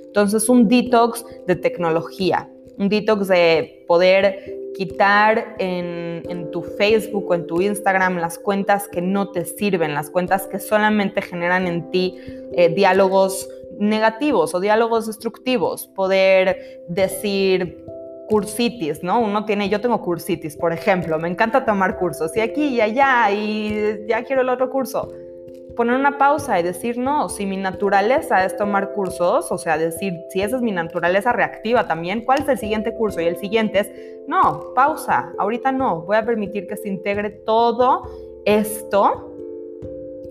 Entonces, 0.07 0.49
un 0.49 0.69
detox 0.69 1.23
de 1.47 1.55
tecnología, 1.55 2.49
un 2.79 2.89
detox 2.89 3.29
de 3.29 3.85
poder 3.87 4.58
quitar 4.79 5.57
en, 5.59 6.51
tu 6.53 6.63
Facebook 6.63 7.29
o 7.29 7.35
en 7.35 7.49
tu 7.49 7.61
Instagram 7.61 8.19
las 8.19 8.39
cuentas 8.39 8.87
que 8.87 9.03
no 9.03 9.33
te 9.33 9.45
sirven, 9.45 9.93
las 9.93 10.09
cuentas 10.09 10.47
que 10.47 10.61
solamente 10.61 11.21
generan 11.21 11.67
en 11.67 11.91
ti 11.91 12.17
eh, 12.53 12.73
diálogos 12.73 13.49
negativos 13.81 14.55
o 14.55 14.61
diálogos 14.61 15.09
destructivos. 15.09 15.89
Poder 15.89 16.85
decir 16.89 17.85
cursitis, 18.29 19.03
¿no? 19.03 19.21
Uno 19.21 19.45
tiene, 19.45 19.69
yo 19.69 19.81
tengo 19.81 20.01
cursitis, 20.01 20.57
por 20.57 20.73
ejemplo, 20.73 21.19
me 21.19 21.29
encanta 21.29 21.65
tomar 21.65 21.99
cursos 21.99 22.37
y 22.37 22.41
aquí 22.41 22.69
y 22.69 22.81
allá 22.81 23.33
y 23.33 24.07
ya 24.09 24.23
quiero 24.23 24.43
el 24.43 24.49
otro 24.49 24.71
curso 24.71 25.09
poner 25.79 25.95
una 25.95 26.19
pausa 26.19 26.59
y 26.59 26.65
decir, 26.65 26.99
no, 26.99 27.29
si 27.29 27.47
mi 27.47 27.57
naturaleza 27.57 28.45
es 28.45 28.57
tomar 28.57 28.93
cursos, 28.95 29.53
o 29.53 29.59
sea, 29.59 29.79
decir, 29.79 30.13
si 30.29 30.43
esa 30.43 30.57
es 30.57 30.63
mi 30.63 30.73
naturaleza 30.73 31.33
reactiva 31.33 31.87
también, 31.87 32.25
¿cuál 32.25 32.41
es 32.43 32.49
el 32.49 32.59
siguiente 32.59 32.93
curso? 32.93 33.21
Y 33.21 33.27
el 33.27 33.37
siguiente 33.37 33.79
es, 33.79 33.91
no, 34.27 34.75
pausa, 34.75 35.33
ahorita 35.39 35.71
no, 35.71 36.03
voy 36.03 36.17
a 36.17 36.25
permitir 36.25 36.67
que 36.67 36.77
se 36.77 36.89
integre 36.89 37.31
todo 37.31 38.03
esto 38.45 39.37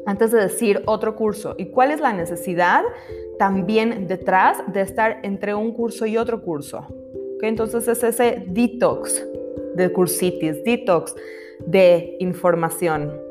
antes 0.06 0.32
de 0.32 0.42
decir 0.42 0.84
otro 0.86 1.16
curso. 1.16 1.56
¿Y 1.58 1.68
cuál 1.68 1.92
es 1.92 2.02
la 2.02 2.12
necesidad 2.12 2.84
también 3.40 4.06
detrás 4.06 4.62
de 4.68 4.82
estar 4.82 5.22
entre 5.24 5.56
un 5.56 5.72
curso 5.72 6.06
y 6.06 6.18
otro 6.18 6.42
curso? 6.42 6.86
¿Okay? 7.38 7.48
Entonces 7.48 7.88
es 7.88 8.04
ese 8.04 8.44
detox 8.48 9.26
de 9.76 9.94
cursitis, 9.94 10.62
detox 10.66 11.16
de 11.66 12.18
información 12.20 13.27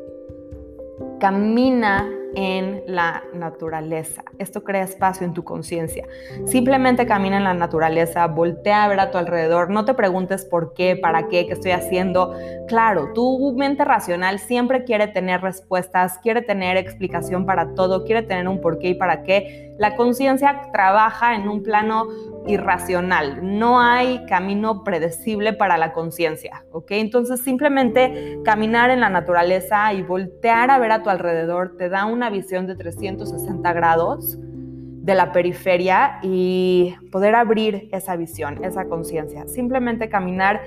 camina 1.19 2.05
en 2.37 2.83
la 2.87 3.25
naturaleza. 3.33 4.22
Esto 4.38 4.62
crea 4.62 4.83
espacio 4.83 5.27
en 5.27 5.33
tu 5.33 5.42
conciencia. 5.42 6.07
Simplemente 6.44 7.07
camina 7.07 7.38
en 7.38 7.44
la 7.44 7.55
naturaleza, 7.55 8.27
voltea 8.27 8.85
a 8.85 8.88
ver 8.88 9.01
a 9.01 9.11
tu 9.11 9.16
alrededor, 9.16 9.70
no 9.70 9.87
te 9.87 9.94
preguntes 9.94 10.44
por 10.44 10.75
qué, 10.75 10.96
para 10.96 11.29
qué, 11.29 11.46
qué 11.46 11.55
estoy 11.55 11.70
haciendo. 11.72 12.35
Claro, 12.68 13.12
tu 13.14 13.55
mente 13.57 13.85
racional 13.85 14.38
siempre 14.38 14.85
quiere 14.85 15.09
tener 15.09 15.40
respuestas, 15.40 16.18
quiere 16.18 16.42
tener 16.42 16.77
explicación 16.77 17.46
para 17.46 17.75
todo, 17.75 18.05
quiere 18.05 18.22
tener 18.22 18.46
un 18.49 18.61
por 18.61 18.79
qué 18.79 18.90
y 18.90 18.94
para 18.94 19.22
qué. 19.22 19.75
La 19.79 19.96
conciencia 19.96 20.70
trabaja 20.72 21.35
en 21.35 21.49
un 21.49 21.62
plano 21.62 22.07
irracional, 22.46 23.59
no 23.59 23.81
hay 23.81 24.25
camino 24.27 24.85
predecible 24.85 25.53
para 25.53 25.77
la 25.77 25.92
conciencia, 25.92 26.64
¿ok? 26.72 26.92
Entonces 26.92 27.42
simplemente 27.42 28.38
caminar 28.44 28.90
en 28.90 29.01
la 29.01 29.09
naturaleza 29.09 29.92
y 29.92 30.03
voltear 30.03 30.70
a 30.70 30.79
ver 30.79 30.92
a 30.92 31.03
tu 31.03 31.11
alrededor 31.11 31.77
te 31.77 31.88
da 31.88 32.07
una 32.07 32.26
visión 32.31 32.67
de 32.67 32.77
360 32.77 33.73
grados 33.73 34.39
de 34.41 35.15
la 35.15 35.33
periferia 35.33 36.19
y 36.23 36.95
poder 37.12 37.37
abrir 37.37 37.89
esa 37.93 38.17
visión, 38.17 38.65
esa 38.65 38.87
conciencia. 38.87 39.47
Simplemente 39.47 40.09
caminar 40.09 40.61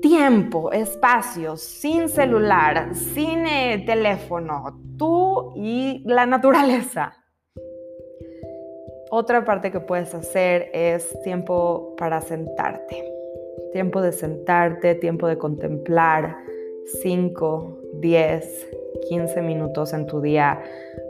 tiempo, 0.00 0.70
espacios, 0.70 1.60
sin 1.60 2.08
celular, 2.08 2.94
sin 2.94 3.44
eh, 3.46 3.82
teléfono, 3.84 4.80
tú 4.96 5.52
y 5.56 6.02
la 6.04 6.26
naturaleza. 6.26 7.14
Otra 9.10 9.44
parte 9.44 9.72
que 9.72 9.80
puedes 9.80 10.14
hacer 10.14 10.70
es 10.72 11.20
tiempo 11.22 11.94
para 11.96 12.20
sentarte. 12.20 13.04
Tiempo 13.72 14.00
de 14.00 14.12
sentarte, 14.12 14.94
tiempo 14.94 15.26
de 15.26 15.38
contemplar 15.38 16.36
5, 17.02 17.78
10, 17.94 18.68
15 19.08 19.42
minutos 19.42 19.92
en 19.92 20.06
tu 20.06 20.20
día. 20.20 20.62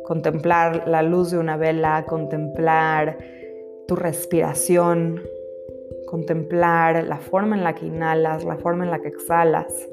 Contemplar 0.04 0.86
la 0.86 1.02
luz 1.02 1.30
de 1.30 1.38
una 1.38 1.56
vela, 1.56 2.04
contemplar 2.06 3.18
tu 3.86 3.96
respiración, 3.96 5.20
contemplar 6.06 7.04
la 7.04 7.18
forma 7.18 7.56
en 7.56 7.64
la 7.64 7.74
que 7.74 7.86
inhalas, 7.86 8.44
la 8.44 8.56
forma 8.56 8.84
en 8.84 8.90
la 8.90 9.00
que 9.00 9.08
exhalas, 9.08 9.88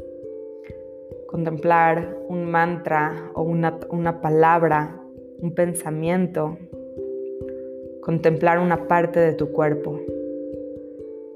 contemplar 1.27 2.17
un 2.27 2.49
mantra 2.49 3.31
o 3.33 3.43
una, 3.43 3.79
una 3.89 4.21
palabra, 4.21 4.99
un 5.39 5.53
pensamiento, 5.53 6.57
contemplar 8.01 8.59
una 8.59 8.87
parte 8.87 9.19
de 9.19 9.33
tu 9.33 9.51
cuerpo. 9.51 9.99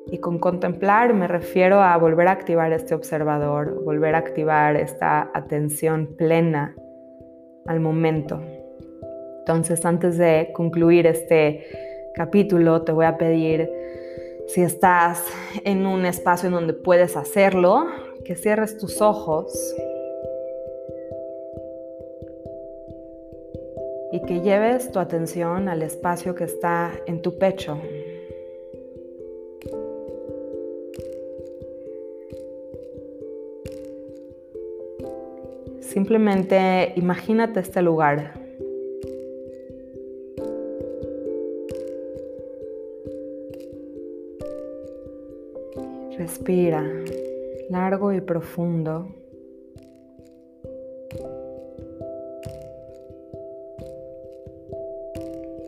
Y 0.09 0.19
con 0.19 0.39
contemplar 0.39 1.13
me 1.13 1.27
refiero 1.27 1.81
a 1.81 1.97
volver 1.97 2.27
a 2.27 2.31
activar 2.31 2.71
este 2.71 2.95
observador, 2.95 3.83
volver 3.83 4.15
a 4.15 4.19
activar 4.19 4.75
esta 4.75 5.29
atención 5.33 6.15
plena 6.17 6.75
al 7.65 7.79
momento. 7.79 8.41
Entonces, 9.39 9.85
antes 9.85 10.17
de 10.17 10.51
concluir 10.53 11.07
este 11.07 11.65
capítulo, 12.15 12.83
te 12.83 12.91
voy 12.91 13.05
a 13.05 13.17
pedir 13.17 13.69
si 14.47 14.61
estás 14.61 15.25
en 15.65 15.85
un 15.85 16.05
espacio 16.05 16.47
en 16.47 16.53
donde 16.53 16.73
puedes 16.73 17.17
hacerlo, 17.17 17.87
que 18.23 18.35
cierres 18.35 18.77
tus 18.77 19.01
ojos 19.01 19.75
y 24.11 24.21
que 24.21 24.41
lleves 24.41 24.91
tu 24.91 24.99
atención 24.99 25.69
al 25.69 25.81
espacio 25.81 26.33
que 26.33 26.45
está 26.45 26.91
en 27.05 27.21
tu 27.21 27.37
pecho. 27.37 27.79
Simplemente 35.97 36.93
imagínate 36.95 37.59
este 37.61 37.81
lugar 37.81 38.33
Respira 46.15 46.83
largo 47.71 48.13
y 48.13 48.21
profundo. 48.21 49.07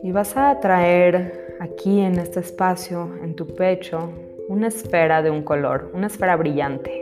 Y 0.04 0.12
vas 0.12 0.36
a 0.36 0.60
traer 0.60 1.56
aquí 1.58 1.98
en 2.02 2.20
este 2.20 2.38
espacio, 2.38 3.16
en 3.24 3.34
tu 3.34 3.48
pecho, 3.48 4.12
una 4.48 4.68
esfera 4.68 5.22
de 5.22 5.30
un 5.30 5.42
color, 5.42 5.90
una 5.92 6.06
esfera 6.06 6.36
brillante. 6.36 6.99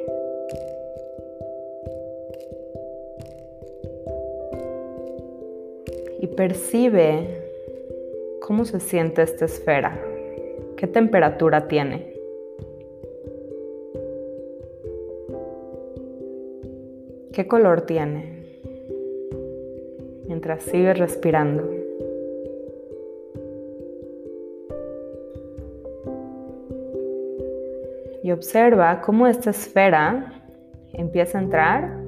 Percibe 6.38 7.26
cómo 8.40 8.64
se 8.64 8.78
siente 8.78 9.22
esta 9.22 9.46
esfera, 9.46 10.00
qué 10.76 10.86
temperatura 10.86 11.66
tiene. 11.66 12.14
¿Qué 17.32 17.48
color 17.48 17.80
tiene? 17.80 18.60
Mientras 20.28 20.62
sigues 20.62 20.96
respirando. 20.96 21.68
Y 28.22 28.30
observa 28.30 29.00
cómo 29.00 29.26
esta 29.26 29.50
esfera 29.50 30.44
empieza 30.92 31.38
a 31.38 31.42
entrar 31.42 32.00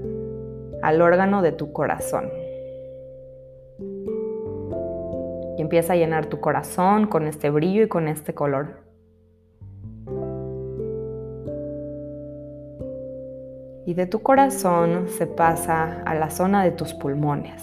al 0.83 1.03
órgano 1.03 1.43
de 1.43 1.51
tu 1.51 1.73
corazón. 1.73 2.40
Empieza 5.71 5.93
a 5.93 5.97
llenar 5.97 6.27
tu 6.27 6.41
corazón 6.41 7.07
con 7.07 7.27
este 7.27 7.49
brillo 7.51 7.85
y 7.85 7.89
con 7.89 8.09
este 8.09 8.35
color. 8.35 8.91
y 13.91 13.95
de 13.95 14.07
tu 14.07 14.23
corazón 14.23 15.09
se 15.09 15.27
pasa 15.27 16.03
a 16.03 16.15
la 16.15 16.31
zona 16.31 16.63
de 16.63 16.71
tus 16.71 16.95
pulmones. 16.95 17.61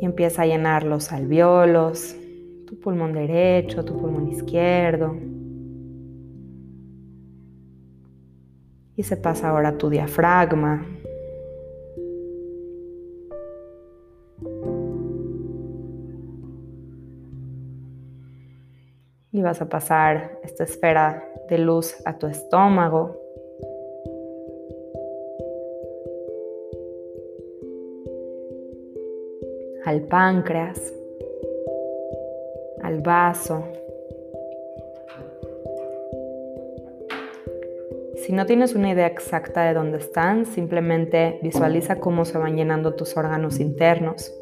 Y 0.00 0.06
empieza 0.06 0.40
a 0.40 0.46
llenar 0.46 0.84
los 0.84 1.12
alveolos, 1.12 2.16
tu 2.66 2.80
pulmón 2.80 3.12
derecho, 3.12 3.84
tu 3.84 3.94
pulmón 3.94 4.28
izquierdo. 4.28 5.14
Y 8.96 9.02
se 9.02 9.18
pasa 9.18 9.50
ahora 9.50 9.68
a 9.68 9.76
tu 9.76 9.90
diafragma, 9.90 10.86
y 19.40 19.42
vas 19.42 19.62
a 19.62 19.70
pasar 19.70 20.38
esta 20.42 20.64
esfera 20.64 21.24
de 21.48 21.56
luz 21.56 21.96
a 22.04 22.18
tu 22.18 22.26
estómago. 22.26 23.16
al 29.82 30.02
páncreas, 30.02 30.92
al 32.82 33.00
vaso. 33.00 33.64
Si 38.16 38.34
no 38.34 38.44
tienes 38.44 38.74
una 38.74 38.90
idea 38.90 39.06
exacta 39.06 39.62
de 39.64 39.72
dónde 39.72 39.98
están, 39.98 40.44
simplemente 40.44 41.40
visualiza 41.42 41.98
cómo 41.98 42.26
se 42.26 42.36
van 42.36 42.56
llenando 42.56 42.94
tus 42.94 43.16
órganos 43.16 43.58
internos. 43.58 44.39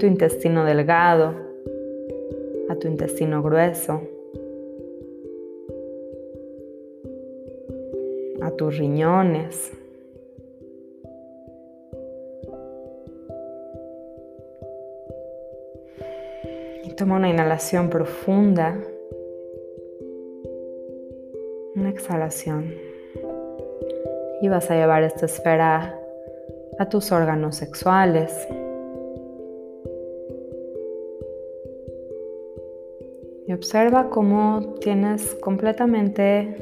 Tu 0.00 0.06
intestino 0.06 0.64
delgado, 0.64 1.34
a 2.70 2.74
tu 2.76 2.88
intestino 2.88 3.42
grueso, 3.42 4.00
a 8.40 8.50
tus 8.52 8.78
riñones. 8.78 9.72
Y 16.84 16.94
toma 16.94 17.16
una 17.16 17.28
inhalación 17.28 17.90
profunda, 17.90 18.78
una 21.76 21.90
exhalación. 21.90 22.72
Y 24.40 24.48
vas 24.48 24.70
a 24.70 24.76
llevar 24.76 25.02
esta 25.02 25.26
esfera 25.26 25.94
a 26.78 26.88
tus 26.88 27.12
órganos 27.12 27.56
sexuales. 27.56 28.48
Observa 33.60 34.08
cómo 34.08 34.76
tienes 34.80 35.34
completamente 35.42 36.56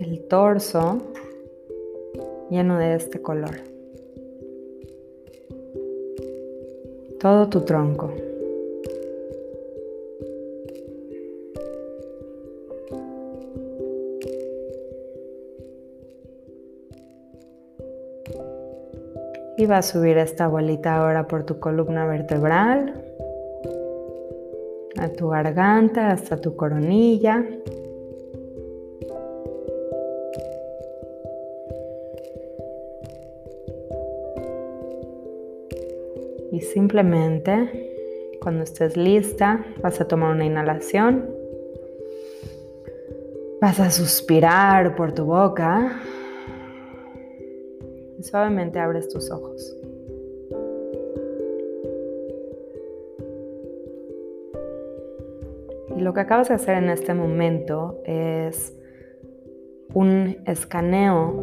el 0.00 0.26
torso 0.28 0.96
lleno 2.48 2.78
de 2.78 2.94
este 2.94 3.20
color. 3.20 3.50
Todo 7.20 7.50
tu 7.50 7.60
tronco. 7.66 8.14
Y 19.58 19.66
va 19.66 19.78
a 19.78 19.82
subir 19.82 20.16
esta 20.16 20.48
bolita 20.48 20.96
ahora 20.96 21.28
por 21.28 21.44
tu 21.44 21.60
columna 21.60 22.06
vertebral 22.06 23.07
a 24.98 25.08
tu 25.10 25.28
garganta 25.28 26.10
hasta 26.10 26.36
tu 26.40 26.56
coronilla. 26.56 27.44
Y 36.50 36.60
simplemente 36.60 38.36
cuando 38.40 38.64
estés 38.64 38.96
lista 38.96 39.64
vas 39.82 40.00
a 40.00 40.08
tomar 40.08 40.34
una 40.34 40.44
inhalación 40.44 41.38
Vas 43.60 43.80
a 43.80 43.90
suspirar 43.90 44.94
por 44.94 45.12
tu 45.12 45.24
boca 45.24 46.00
y 48.16 48.22
suavemente 48.22 48.78
abres 48.78 49.08
tus 49.08 49.32
ojos. 49.32 49.76
Lo 56.08 56.14
que 56.14 56.20
acabas 56.20 56.48
de 56.48 56.54
hacer 56.54 56.82
en 56.82 56.88
este 56.88 57.12
momento 57.12 58.00
es 58.06 58.74
un 59.92 60.38
escaneo 60.46 61.34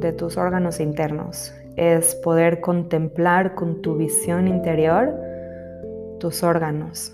de 0.00 0.12
tus 0.12 0.36
órganos 0.36 0.80
internos. 0.80 1.54
Es 1.76 2.16
poder 2.16 2.60
contemplar 2.60 3.54
con 3.54 3.82
tu 3.82 3.96
visión 3.96 4.48
interior 4.48 5.14
tus 6.18 6.42
órganos. 6.42 7.12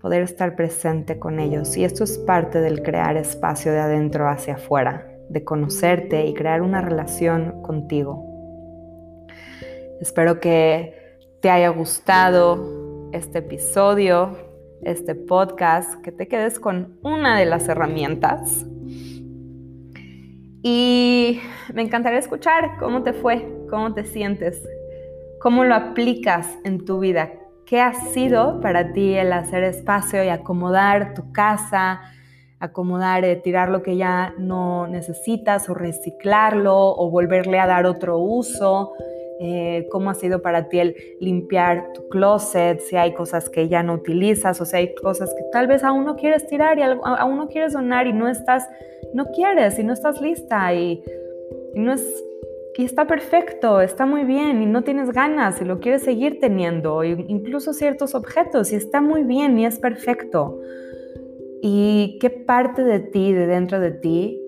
Poder 0.00 0.22
estar 0.22 0.56
presente 0.56 1.20
con 1.20 1.38
ellos. 1.38 1.76
Y 1.76 1.84
esto 1.84 2.02
es 2.02 2.18
parte 2.18 2.60
del 2.60 2.82
crear 2.82 3.16
espacio 3.16 3.70
de 3.70 3.78
adentro 3.78 4.28
hacia 4.28 4.54
afuera, 4.54 5.06
de 5.28 5.44
conocerte 5.44 6.26
y 6.26 6.34
crear 6.34 6.60
una 6.60 6.80
relación 6.80 7.62
contigo. 7.62 8.26
Espero 10.00 10.40
que 10.40 10.92
te 11.40 11.50
haya 11.50 11.68
gustado 11.68 13.10
este 13.12 13.38
episodio, 13.38 14.45
este 14.82 15.14
podcast, 15.14 16.00
que 16.02 16.12
te 16.12 16.28
quedes 16.28 16.60
con 16.60 16.98
una 17.02 17.38
de 17.38 17.46
las 17.46 17.68
herramientas 17.68 18.66
y 20.68 21.40
me 21.74 21.82
encantaría 21.82 22.18
escuchar 22.18 22.76
cómo 22.80 23.04
te 23.04 23.12
fue, 23.12 23.46
cómo 23.70 23.94
te 23.94 24.04
sientes, 24.04 24.60
cómo 25.40 25.62
lo 25.62 25.76
aplicas 25.76 26.58
en 26.64 26.84
tu 26.84 26.98
vida. 26.98 27.30
¿Qué 27.66 27.80
ha 27.80 27.92
sido 27.92 28.60
para 28.60 28.92
ti 28.92 29.14
el 29.14 29.32
hacer 29.32 29.62
espacio 29.62 30.24
y 30.24 30.28
acomodar 30.28 31.14
tu 31.14 31.30
casa, 31.30 32.00
acomodar, 32.58 33.24
eh, 33.24 33.36
tirar 33.36 33.68
lo 33.68 33.84
que 33.84 33.96
ya 33.96 34.34
no 34.38 34.88
necesitas 34.88 35.68
o 35.68 35.74
reciclarlo 35.74 36.76
o 36.76 37.10
volverle 37.10 37.60
a 37.60 37.68
dar 37.68 37.86
otro 37.86 38.18
uso? 38.18 38.92
Eh, 39.38 39.86
cómo 39.90 40.08
ha 40.08 40.14
sido 40.14 40.40
para 40.40 40.70
ti 40.70 40.78
el 40.78 40.96
limpiar 41.20 41.92
tu 41.92 42.08
closet, 42.08 42.80
si 42.80 42.96
hay 42.96 43.12
cosas 43.12 43.50
que 43.50 43.68
ya 43.68 43.82
no 43.82 43.92
utilizas 43.92 44.58
o 44.62 44.64
si 44.64 44.76
hay 44.76 44.94
cosas 44.94 45.34
que 45.34 45.42
tal 45.52 45.66
vez 45.66 45.84
aún 45.84 46.06
no 46.06 46.16
quieres 46.16 46.46
tirar 46.46 46.78
y 46.78 46.82
aún 46.82 47.36
no 47.36 47.46
quieres 47.48 47.74
donar 47.74 48.06
y 48.06 48.14
no 48.14 48.28
estás, 48.28 48.66
no 49.12 49.26
quieres 49.26 49.78
y 49.78 49.84
no 49.84 49.92
estás 49.92 50.22
lista 50.22 50.72
y, 50.72 51.02
no 51.74 51.92
es, 51.92 52.24
y 52.78 52.84
está 52.84 53.06
perfecto, 53.06 53.82
está 53.82 54.06
muy 54.06 54.24
bien 54.24 54.62
y 54.62 54.66
no 54.66 54.82
tienes 54.82 55.12
ganas 55.12 55.60
y 55.60 55.66
lo 55.66 55.80
quieres 55.80 56.02
seguir 56.02 56.40
teniendo, 56.40 57.04
incluso 57.04 57.74
ciertos 57.74 58.14
objetos 58.14 58.72
y 58.72 58.76
está 58.76 59.02
muy 59.02 59.22
bien 59.22 59.58
y 59.58 59.66
es 59.66 59.78
perfecto. 59.78 60.58
¿Y 61.60 62.18
qué 62.20 62.30
parte 62.30 62.84
de 62.84 63.00
ti, 63.00 63.32
de 63.32 63.46
dentro 63.46 63.80
de 63.80 63.90
ti, 63.90 64.40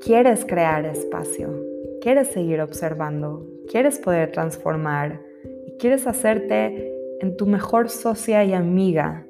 quieres 0.00 0.44
crear 0.44 0.84
espacio? 0.84 1.65
Quieres 2.06 2.28
seguir 2.28 2.60
observando, 2.60 3.44
quieres 3.68 3.98
poder 3.98 4.30
transformar 4.30 5.20
y 5.66 5.72
quieres 5.72 6.06
hacerte 6.06 6.94
en 7.18 7.36
tu 7.36 7.46
mejor 7.46 7.88
socia 7.88 8.44
y 8.44 8.52
amiga, 8.52 9.26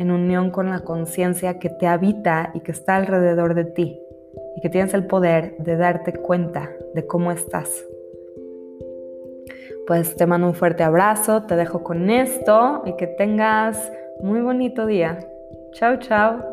en 0.00 0.10
unión 0.10 0.50
con 0.50 0.68
la 0.68 0.80
conciencia 0.80 1.60
que 1.60 1.68
te 1.68 1.86
habita 1.86 2.50
y 2.54 2.60
que 2.62 2.72
está 2.72 2.96
alrededor 2.96 3.54
de 3.54 3.66
ti 3.66 4.00
y 4.56 4.60
que 4.60 4.68
tienes 4.68 4.94
el 4.94 5.06
poder 5.06 5.54
de 5.58 5.76
darte 5.76 6.12
cuenta 6.14 6.72
de 6.92 7.06
cómo 7.06 7.30
estás. 7.30 7.86
Pues 9.86 10.16
te 10.16 10.26
mando 10.26 10.48
un 10.48 10.54
fuerte 10.54 10.82
abrazo, 10.82 11.44
te 11.44 11.54
dejo 11.54 11.84
con 11.84 12.10
esto 12.10 12.82
y 12.84 12.96
que 12.96 13.06
tengas 13.06 13.92
muy 14.20 14.40
bonito 14.40 14.86
día. 14.86 15.20
Chao, 15.74 15.98
chao. 15.98 16.51